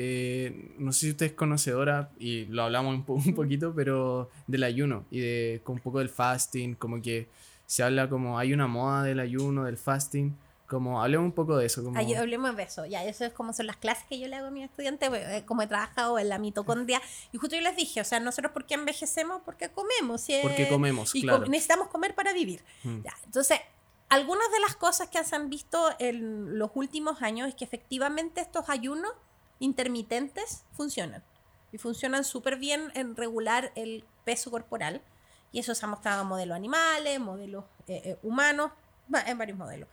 [0.00, 5.04] eh, no sé si usted es conocedora, y lo hablamos un, poquito, pero del ayuno
[5.10, 7.28] y de un poco del fasting, como que
[7.66, 10.36] se habla como hay una moda del ayuno, del fasting.
[10.68, 11.82] Como, hablemos un poco de eso.
[11.82, 11.98] Como...
[11.98, 14.50] hablemos de eso, ya, eso es como son las clases que yo le hago a
[14.50, 17.00] mis estudiantes, pues, eh, como he trabajado en la mitocondria,
[17.32, 20.26] y justo yo les dije, o sea, nosotros por qué envejecemos, porque comemos.
[20.42, 21.46] Porque comemos, y claro.
[21.46, 22.62] necesitamos comer para vivir.
[22.84, 23.00] Mm.
[23.02, 23.60] Ya, entonces,
[24.08, 28.40] algunas de las cosas que se han visto en los últimos años es que efectivamente
[28.40, 29.12] estos ayunos
[29.58, 31.22] intermitentes funcionan.
[31.72, 35.02] Y funcionan súper bien en regular el peso corporal.
[35.52, 38.72] Y eso se ha mostrado en modelos animales, modelos eh, eh, humanos,
[39.26, 39.88] en varios modelos.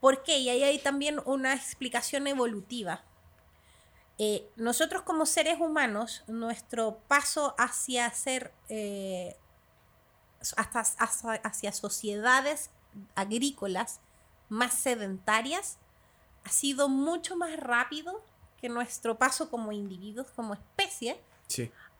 [0.00, 0.38] ¿Por qué?
[0.38, 3.02] Y ahí hay también una explicación evolutiva.
[4.18, 8.52] Eh, nosotros como seres humanos, nuestro paso hacia ser,
[10.56, 10.80] hasta,
[11.42, 12.70] hacia sociedades
[13.14, 14.00] agrícolas
[14.48, 15.78] más sedentarias
[16.44, 18.22] ha sido mucho más rápido
[18.60, 21.20] que nuestro paso como individuos, como especie,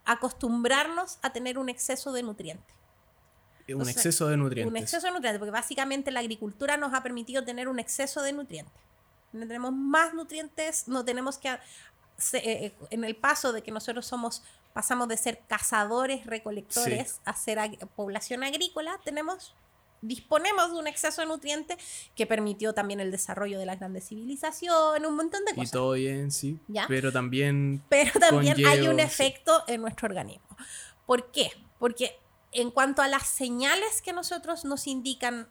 [0.05, 2.75] acostumbrarnos a tener un exceso de nutrientes.
[3.69, 4.71] Un exceso de nutrientes.
[4.71, 8.33] Un exceso de nutrientes, porque básicamente la agricultura nos ha permitido tener un exceso de
[8.33, 8.75] nutrientes.
[9.33, 11.51] No tenemos más nutrientes, no tenemos que...
[11.51, 11.59] Eh,
[12.33, 14.43] eh, en el paso de que nosotros somos,
[14.75, 17.59] pasamos de ser cazadores, recolectores, a ser
[17.97, 19.55] población agrícola, tenemos
[20.03, 21.77] disponemos de un exceso de nutrientes
[22.15, 25.69] que permitió también el desarrollo de las grandes civilizaciones, un montón de cosas.
[25.69, 26.59] Y todo bien, sí.
[26.89, 27.83] Pero también.
[27.89, 30.57] Pero también hay un efecto en nuestro organismo.
[31.07, 31.51] ¿Por qué?
[31.79, 32.19] Porque
[32.53, 35.49] en cuanto a las señales que nosotros nos indican,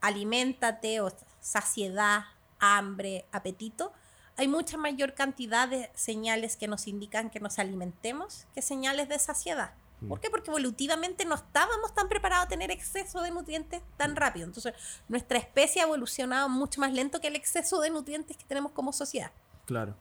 [0.00, 2.24] aliméntate o saciedad,
[2.58, 3.92] hambre, apetito,
[4.36, 9.18] hay mucha mayor cantidad de señales que nos indican que nos alimentemos que señales de
[9.18, 9.72] saciedad.
[10.00, 10.08] Mm.
[10.08, 10.30] ¿Por qué?
[10.30, 14.46] Porque evolutivamente no estábamos tan preparados a tener exceso de nutrientes tan rápido.
[14.46, 14.74] Entonces,
[15.08, 18.92] nuestra especie ha evolucionado mucho más lento que el exceso de nutrientes que tenemos como
[18.92, 19.32] sociedad.
[19.64, 19.96] Claro.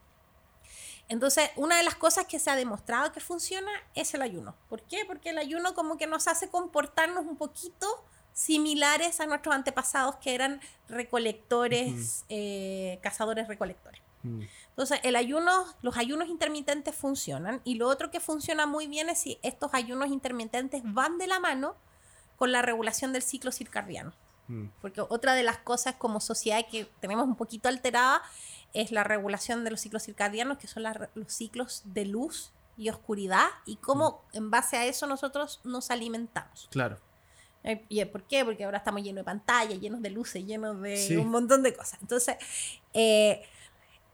[1.07, 4.55] Entonces, una de las cosas que se ha demostrado que funciona es el ayuno.
[4.69, 5.05] ¿Por qué?
[5.05, 7.87] Porque el ayuno como que nos hace comportarnos un poquito
[8.33, 14.01] similares a nuestros antepasados que eran recolectores, eh, cazadores recolectores.
[14.23, 14.41] Mm.
[14.75, 19.19] Entonces, el ayuno, los ayunos intermitentes funcionan y lo otro que funciona muy bien es
[19.19, 21.77] si estos ayunos intermitentes van de la mano
[22.35, 24.13] con la regulación del ciclo circadiano.
[24.49, 24.65] Mm.
[24.81, 28.21] Porque otra de las cosas como sociedad que tenemos un poquito alterada
[28.73, 33.47] es la regulación de los ciclos circadianos, que son los ciclos de luz y oscuridad,
[33.65, 34.37] y cómo mm.
[34.37, 36.67] en base a eso nosotros nos alimentamos.
[36.69, 36.99] Claro.
[37.87, 38.43] ¿Y por qué?
[38.43, 41.99] Porque ahora estamos llenos de pantallas, llenos de luces, llenos de un montón de cosas.
[42.01, 42.35] Entonces,
[42.93, 43.41] eh,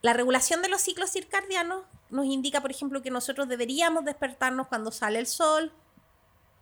[0.02, 4.92] la regulación de los ciclos circadianos nos indica, por ejemplo, que nosotros deberíamos despertarnos cuando
[4.92, 5.72] sale el sol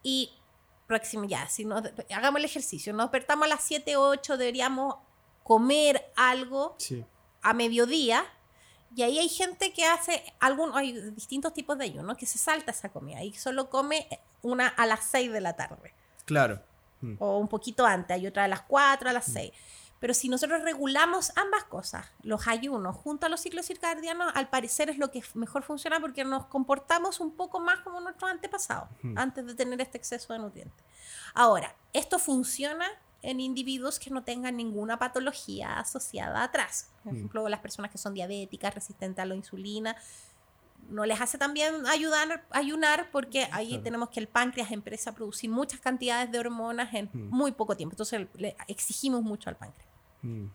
[0.03, 0.31] y
[0.87, 1.83] próximo ya, si nos,
[2.13, 4.95] hagamos el ejercicio, nos despertamos a las 7 o 8, deberíamos
[5.43, 6.75] comer algo
[7.41, 8.25] a mediodía.
[8.95, 12.71] Y ahí hay gente que hace algún, hay distintos tipos de ayuno que se salta
[12.71, 14.07] esa comida y solo come
[14.41, 15.93] una a las 6 de la tarde.
[16.25, 16.61] Claro.
[17.01, 17.15] Mm.
[17.19, 19.51] O un poquito antes, hay otra a las 4, a las 6.
[19.99, 24.89] Pero si nosotros regulamos ambas cosas, los ayunos junto a los ciclos circadianos, al parecer
[24.89, 29.45] es lo que mejor funciona porque nos comportamos un poco más como nuestros antepasados, antes
[29.45, 30.85] de tener este exceso de nutrientes.
[31.33, 32.85] Ahora, esto funciona
[33.21, 36.89] en individuos que no tengan ninguna patología asociada atrás.
[37.03, 39.95] Por ejemplo, las personas que son diabéticas, resistentes a la insulina,
[40.89, 45.49] no les hace también ayudar, ayunar porque ahí tenemos que el páncreas empieza a producir
[45.49, 47.93] muchas cantidades de hormonas en muy poco tiempo.
[47.93, 49.88] Entonces le exigimos mucho al páncreas.
[50.21, 50.47] Mm.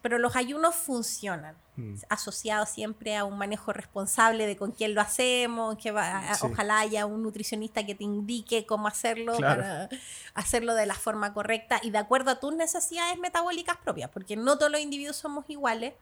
[0.00, 1.96] Pero los ayunos funcionan, mm.
[2.08, 7.22] asociados siempre a un manejo responsable de con quién lo hacemos, que ojalá haya un
[7.22, 9.90] nutricionista que te indique cómo hacerlo para
[10.34, 14.56] hacerlo de la forma correcta y de acuerdo a tus necesidades metabólicas propias, porque no
[14.56, 15.92] todos los individuos somos iguales.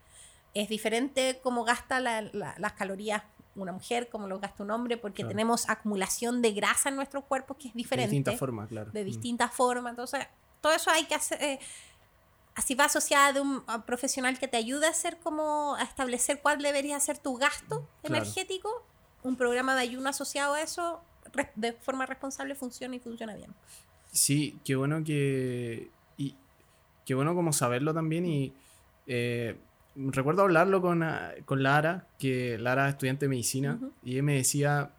[0.55, 3.23] Es diferente cómo gasta las calorías
[3.57, 7.57] una mujer, como lo gasta un hombre, porque tenemos acumulación de grasa en nuestro cuerpo
[7.57, 8.11] que es diferente.
[8.11, 8.91] De distintas formas, claro.
[8.93, 9.07] De mm.
[9.07, 9.91] distintas formas.
[9.91, 10.27] Entonces,
[10.61, 11.43] todo eso hay que hacer.
[11.43, 11.59] Eh,
[12.55, 16.61] así va asociada de un profesional que te ayude a hacer como a establecer cuál
[16.63, 18.85] debería ser tu gasto energético,
[19.23, 21.03] un programa de ayuno asociado a eso
[21.55, 23.55] de forma responsable funciona y funciona bien.
[24.13, 26.35] Sí, qué bueno que y
[27.07, 28.53] qué bueno como saberlo también y
[29.07, 29.57] eh,
[29.97, 34.35] recuerdo hablarlo con, ah, con, Lara, que Lara es estudiante de medicina, y él me
[34.35, 34.91] decía,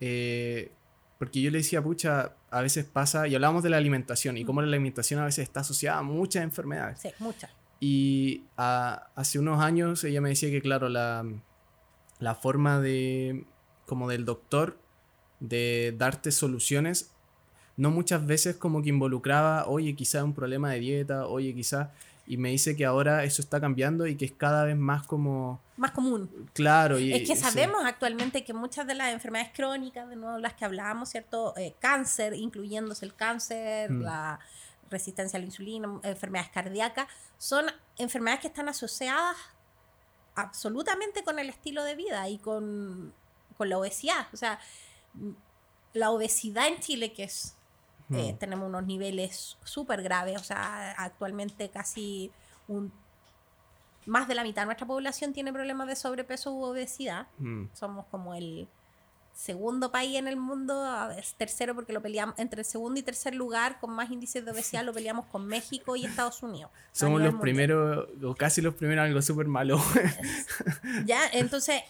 [0.00, 0.72] eh,
[1.18, 4.60] porque yo le decía, pucha, a veces pasa, y hablábamos de la alimentación y cómo
[4.60, 7.00] la alimentación a veces está asociada a muchas enfermedades.
[7.00, 7.50] Sí, muchas.
[7.80, 11.24] Y hace unos años ella me decía que, claro, la,
[12.18, 13.44] la forma de,
[13.86, 14.78] como del doctor,
[15.40, 17.10] de darte soluciones,
[17.76, 21.92] no muchas veces como que involucraba, oye, quizá un problema de dieta, oye, quizá
[22.26, 25.60] y me dice que ahora eso está cambiando y que es cada vez más como...
[25.76, 26.48] Más común.
[26.54, 26.98] Claro.
[26.98, 30.64] Y, es que sabemos actualmente que muchas de las enfermedades crónicas, de nuevo las que
[30.64, 31.56] hablábamos, ¿cierto?
[31.56, 34.02] Eh, cáncer, incluyéndose el cáncer, mm.
[34.02, 34.40] la
[34.90, 37.08] resistencia a la insulina, enfermedades cardíacas,
[37.38, 37.66] son
[37.98, 39.36] enfermedades que están asociadas
[40.34, 43.12] absolutamente con el estilo de vida y con,
[43.56, 44.26] con la obesidad.
[44.32, 44.58] O sea,
[45.92, 47.55] la obesidad en Chile, que es
[48.12, 52.30] eh, tenemos unos niveles súper graves, o sea, actualmente casi
[52.68, 52.92] un,
[54.06, 57.26] más de la mitad de nuestra población tiene problemas de sobrepeso u obesidad.
[57.38, 57.64] Mm.
[57.72, 58.68] Somos como el
[59.34, 63.34] segundo país en el mundo, es tercero porque lo peleamos, entre el segundo y tercer
[63.34, 66.70] lugar con más índices de obesidad lo peleamos con México y Estados Unidos.
[66.92, 69.78] Somos los primeros, o casi los primeros, algo súper malo.
[71.04, 71.82] ya, entonces,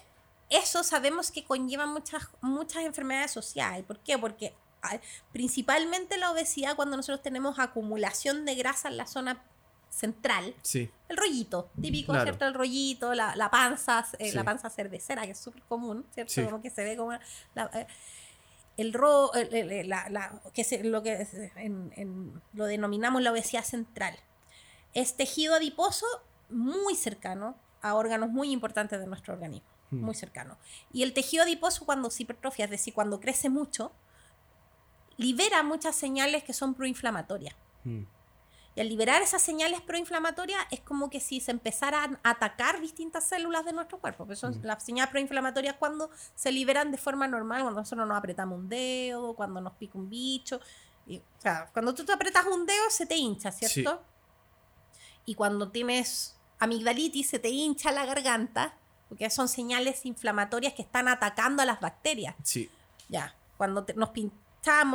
[0.51, 3.85] eso sabemos que conlleva muchas, muchas enfermedades sociales.
[3.85, 4.19] ¿Por qué?
[4.19, 4.53] Porque
[5.33, 9.43] principalmente la obesidad cuando nosotros tenemos acumulación de grasa en la zona
[9.91, 10.55] central.
[10.63, 10.91] Sí.
[11.09, 12.47] El rollito, típico, ¿cierto?
[12.47, 16.45] El rollito, la, la panza, eh, la panza cervecera, que es súper común, ¿cierto?
[16.45, 17.21] Como que se ve como eh,
[18.77, 24.19] el ro, la, que se, lo que en, lo denominamos la obesidad central.
[24.93, 26.07] Es tejido adiposo
[26.51, 30.05] muy cercano a órganos muy importantes de nuestro organismo, hmm.
[30.05, 30.59] muy cercano.
[30.93, 33.93] Y el tejido adiposo cuando se hipertrofia, es decir, cuando crece mucho,
[35.17, 37.55] libera muchas señales que son proinflamatorias.
[37.85, 38.03] Mm.
[38.75, 43.25] Y al liberar esas señales proinflamatorias es como que si se empezaran a atacar distintas
[43.25, 44.27] células de nuestro cuerpo.
[44.27, 44.65] Pues son mm.
[44.65, 49.35] las señales proinflamatorias cuando se liberan de forma normal, cuando nosotros nos apretamos un dedo,
[49.35, 50.61] cuando nos pica un bicho.
[51.07, 54.03] Y, o sea, cuando tú te apretas un dedo se te hincha, ¿cierto?
[55.25, 58.75] Y cuando tienes amigdalitis se te hincha la garganta,
[59.09, 62.35] porque son señales inflamatorias que están atacando a las bacterias.
[62.43, 62.71] Sí.
[63.09, 64.11] Ya, cuando nos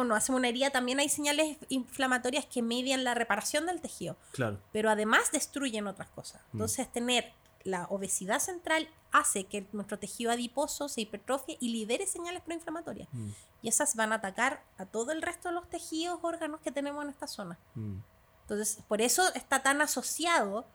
[0.06, 4.18] nos hacemos una herida, también hay señales inflamatorias que median la reparación del tejido.
[4.32, 4.60] Claro.
[4.72, 6.42] Pero además destruyen otras cosas.
[6.42, 6.58] Mm.
[6.58, 12.42] Entonces, tener la obesidad central hace que nuestro tejido adiposo se hipertrofie y libere señales
[12.42, 13.08] proinflamatorias.
[13.12, 13.30] Mm.
[13.62, 17.04] Y esas van a atacar a todo el resto de los tejidos, órganos que tenemos
[17.04, 17.58] en esta zona.
[17.76, 17.98] Mm.
[18.42, 20.66] Entonces, por eso está tan asociado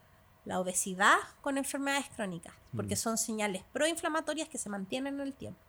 [0.45, 5.59] la obesidad con enfermedades crónicas, porque son señales proinflamatorias que se mantienen en el tiempo.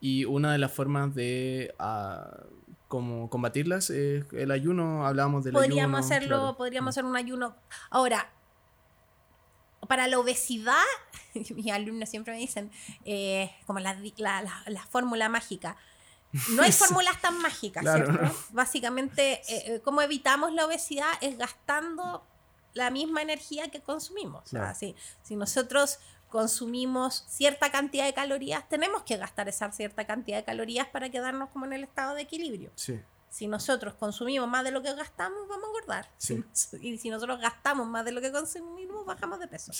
[0.00, 2.44] Y una de las formas de ah,
[2.88, 6.16] como combatirlas es el ayuno, hablábamos del podríamos ayuno.
[6.16, 7.54] Hacerlo, Podríamos hacer un ayuno.
[7.90, 8.30] Ahora,
[9.86, 10.84] para la obesidad,
[11.34, 12.70] mis alumnos siempre me dicen,
[13.04, 15.76] eh, como la, la, fórmula mágica.
[16.50, 18.34] No hay fórmulas tan mágicas, ¿cierto?
[18.50, 22.24] Básicamente, eh, eh, cómo evitamos la obesidad es gastando
[22.74, 24.50] la misma energía que consumimos.
[25.22, 25.98] si nosotros
[26.28, 31.50] consumimos cierta cantidad de calorías, tenemos que gastar esa cierta cantidad de calorías para quedarnos
[31.50, 32.70] como en el estado de equilibrio.
[33.30, 36.10] Si nosotros consumimos más de lo que gastamos, vamos a engordar.
[36.80, 39.72] y si nosotros gastamos más de lo que consumimos, bajamos de peso.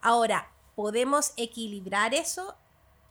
[0.00, 2.56] Ahora, podemos equilibrar eso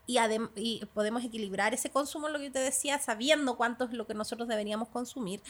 [0.08, 0.18] y,
[0.56, 4.48] y, podemos equilibrar ese consumo, lo que te decía, sabiendo cuánto es lo que nosotros
[4.48, 5.42] deberíamos consumir.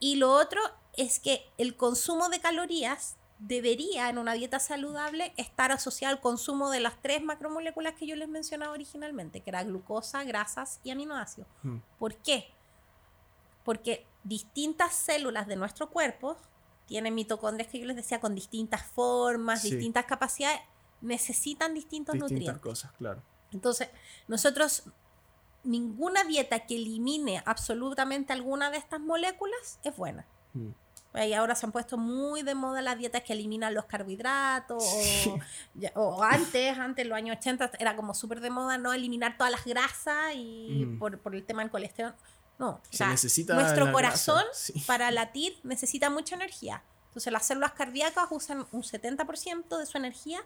[0.00, 0.60] Y lo otro
[0.94, 3.16] es que el consumo de calorías
[3.46, 8.14] debería en una dieta saludable estar asociado al consumo de las tres macromoléculas que yo
[8.14, 11.48] les mencionaba originalmente, que era glucosa, grasas y aminoácidos.
[11.62, 11.78] Hmm.
[11.98, 12.46] ¿Por qué?
[13.64, 16.36] Porque distintas células de nuestro cuerpo
[16.86, 20.60] tienen mitocondrias que yo les decía con distintas formas, distintas capacidades,
[21.00, 22.62] necesitan distintos distintas nutrientes.
[22.62, 23.22] cosas, claro.
[23.50, 23.88] Entonces,
[24.28, 24.84] nosotros
[25.64, 30.26] ninguna dieta que elimine absolutamente alguna de estas moléculas es buena.
[30.54, 30.70] Hmm.
[31.14, 34.82] Y ahora se han puesto muy de moda las dietas que eliminan los carbohidratos.
[35.94, 39.52] O, antes, antes, en los años 80, era como súper de moda no eliminar todas
[39.52, 40.98] las grasas y mm.
[40.98, 42.14] por, por, el tema del colesterol.
[42.58, 44.44] No, se necesita nuestro corazón
[44.86, 46.82] para latir necesita mucha energía.
[47.08, 50.40] Entonces las células cardíacas usan un 70% de su energía,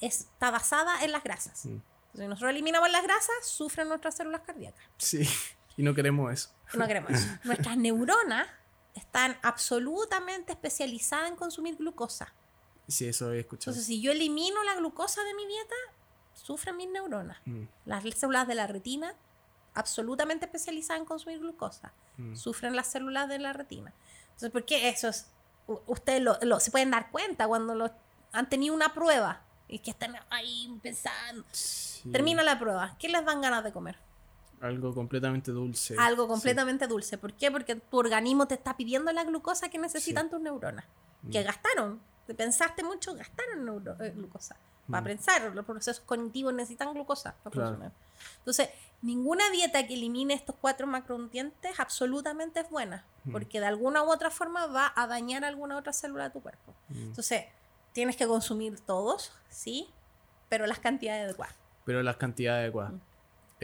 [0.00, 1.64] está basada en las grasas.
[1.64, 1.68] Mm.
[1.68, 4.84] Entonces, si nosotros eliminamos las grasas, sufren nuestras células cardíacas.
[4.96, 5.28] Sí,
[5.76, 6.50] y no queremos eso.
[6.74, 7.26] No queremos eso.
[7.44, 8.46] Nuestras neuronas
[8.94, 12.32] están absolutamente especializadas en consumir glucosa.
[12.86, 13.72] Sí, eso he escuchado.
[13.72, 15.74] Entonces, si yo elimino la glucosa de mi dieta,
[16.34, 17.38] sufren mis neuronas.
[17.44, 17.64] Mm.
[17.86, 19.14] Las células de la retina,
[19.74, 22.36] absolutamente especializadas en consumir glucosa, mm.
[22.36, 23.92] sufren las células de la retina.
[24.26, 25.28] Entonces, ¿por qué eso es?
[25.86, 27.90] Ustedes lo, se pueden dar cuenta cuando lo,
[28.32, 31.44] han tenido una prueba y que están ahí pensando.
[32.12, 32.96] Termina la prueba.
[32.98, 33.96] ¿Qué les dan ganas de comer?
[34.64, 35.94] Algo completamente dulce.
[35.98, 37.18] Algo completamente dulce.
[37.18, 37.50] ¿Por qué?
[37.50, 40.86] Porque tu organismo te está pidiendo la glucosa que necesitan tus neuronas.
[41.30, 41.44] Que mm.
[41.44, 42.00] gastaron.
[42.26, 44.56] Te pensaste mucho, gastaron eh, glucosa.
[44.90, 45.04] Para mm.
[45.04, 47.92] pensar, los procesos cognitivos necesitan glucosa para
[48.38, 48.70] Entonces,
[49.02, 53.04] ninguna dieta que elimine estos cuatro macronutrientes absolutamente es buena.
[53.24, 53.32] Mm.
[53.32, 56.72] Porque de alguna u otra forma va a dañar alguna otra célula de tu cuerpo.
[56.88, 57.44] Entonces,
[57.92, 59.90] tienes que consumir todos, sí,
[60.48, 61.54] pero las cantidades adecuadas.
[61.84, 62.94] Pero las cantidades adecuadas.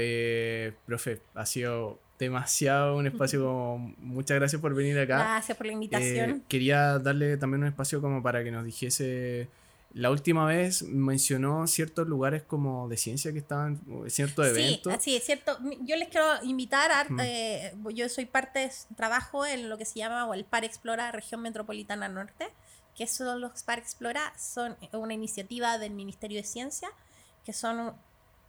[0.03, 3.95] Eh, profe, ha sido demasiado un espacio como...
[3.99, 5.19] Muchas gracias por venir acá.
[5.19, 6.31] Gracias por la invitación.
[6.31, 9.49] Eh, quería darle también un espacio como para que nos dijese...
[9.93, 14.95] La última vez mencionó ciertos lugares como de ciencia que estaban, ciertos eventos.
[15.01, 15.59] Sí, es cierto.
[15.81, 20.33] Yo les quiero invitar, a, eh, yo soy parte, trabajo en lo que se llama
[20.33, 22.47] el Par Explora Región Metropolitana Norte,
[22.95, 26.89] que son los Par Explora, son una iniciativa del Ministerio de Ciencia,
[27.45, 27.93] que son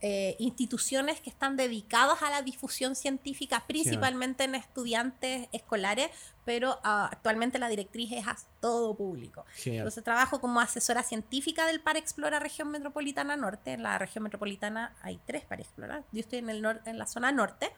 [0.03, 6.09] eh, instituciones que están dedicadas a la difusión científica, principalmente en estudiantes escolares,
[6.43, 9.45] pero ah, actualmente la directriz es a todo público.
[9.63, 13.73] Entonces trabajo como asesora científica del Par Explora Región Metropolitana Norte.
[13.73, 16.03] En la región metropolitana hay tres Par Explora.
[16.11, 17.71] Yo estoy en, el en la zona norte.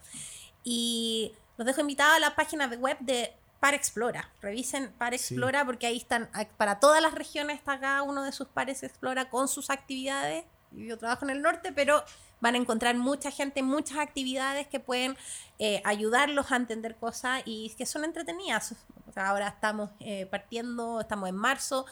[0.63, 4.31] Y los dejo invitados a la página de web de Par Explora.
[4.41, 8.47] Revisen Par Explora porque ahí están, para todas las regiones está cada uno de sus
[8.47, 10.45] pares Explora con sus actividades
[10.75, 12.03] yo trabajo en el norte, pero
[12.41, 15.15] van a encontrar mucha gente, muchas actividades que pueden
[15.59, 18.75] eh, ayudarlos a entender cosas y que son entretenidas.
[19.15, 21.85] ahora estamos eh, partiendo, estamos en marzo.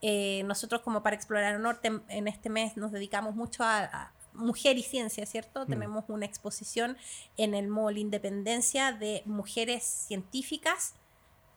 [0.00, 4.78] Eh, nosotros como para Explorar el Norte en, este mes nos dedicamos mucho a, mujer
[4.78, 5.64] y ciencia, ¿cierto?
[5.64, 5.68] Mm.
[5.68, 6.96] Tenemos una exposición
[7.36, 10.94] en el Mall Independencia de mujeres científicas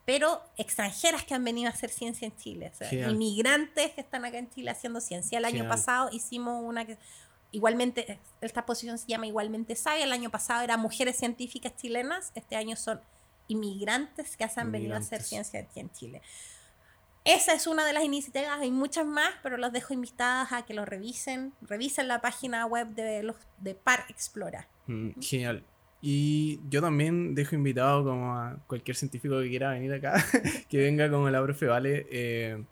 [0.06, 2.72] pero extranjeras que han venido a hacer ciencia en Chile.
[2.92, 5.38] inmigrantes que están acá en Chile haciendo ciencia.
[5.38, 6.98] El año pasado hicimos una que
[7.52, 10.04] igualmente, esta exposición se llama Igualmente Sabe.
[10.04, 12.32] El año pasado era Mujeres Científicas Chilenas.
[12.36, 13.00] Este año son
[13.48, 16.22] inmigrantes que han venido a hacer ciencia aquí en Chile.
[17.24, 20.74] Esa es una de las iniciativas, hay muchas más, pero los dejo invitadas a que
[20.74, 21.54] lo revisen.
[21.62, 24.68] Revisen la página web de, los, de Par Explora.
[24.88, 25.64] Mm, genial.
[26.02, 30.24] Y yo también dejo invitado como a cualquier científico que quiera venir acá,
[30.70, 32.08] que venga como la profe Vale.
[32.10, 32.64] Eh,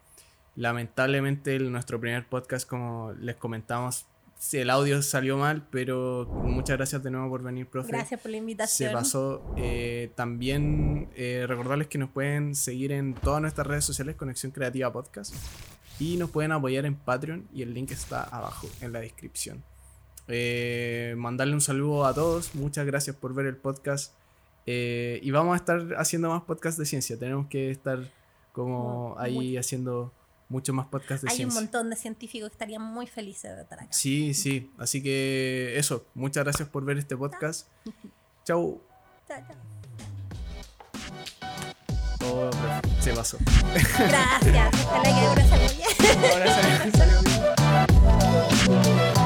[0.55, 4.07] lamentablemente nuestro primer podcast, como les comentamos,
[4.53, 7.91] el audio salió mal, pero muchas gracias de nuevo por venir, profe.
[7.91, 8.89] Gracias por la invitación.
[8.89, 9.53] Se pasó.
[9.57, 14.91] Eh, también eh, recordarles que nos pueden seguir en todas nuestras redes sociales, Conexión Creativa
[14.91, 15.35] Podcast.
[15.99, 19.61] Y nos pueden apoyar en Patreon y el link está abajo en la descripción.
[20.29, 22.55] Eh, mandarle un saludo a todos.
[22.55, 24.13] Muchas gracias por ver el podcast.
[24.65, 27.17] y vamos a estar haciendo más podcasts de ciencia.
[27.17, 27.99] Tenemos que estar
[28.53, 30.13] como ahí haciendo
[30.49, 33.79] mucho más podcasts de Hay un montón de científicos que estarían muy felices de estar
[33.79, 33.93] acá.
[33.93, 34.71] Sí, sí.
[34.77, 36.05] Así que eso.
[36.15, 37.67] Muchas gracias por ver este podcast.
[38.43, 38.81] Chau.
[39.27, 39.55] Chao, chao.
[42.25, 42.49] Oh,
[42.99, 43.37] se pasó.
[43.97, 44.85] Gracias.
[44.85, 45.87] Ojalá que ahora salga bien.
[46.31, 47.21] Ahora salió
[48.83, 49.13] bien.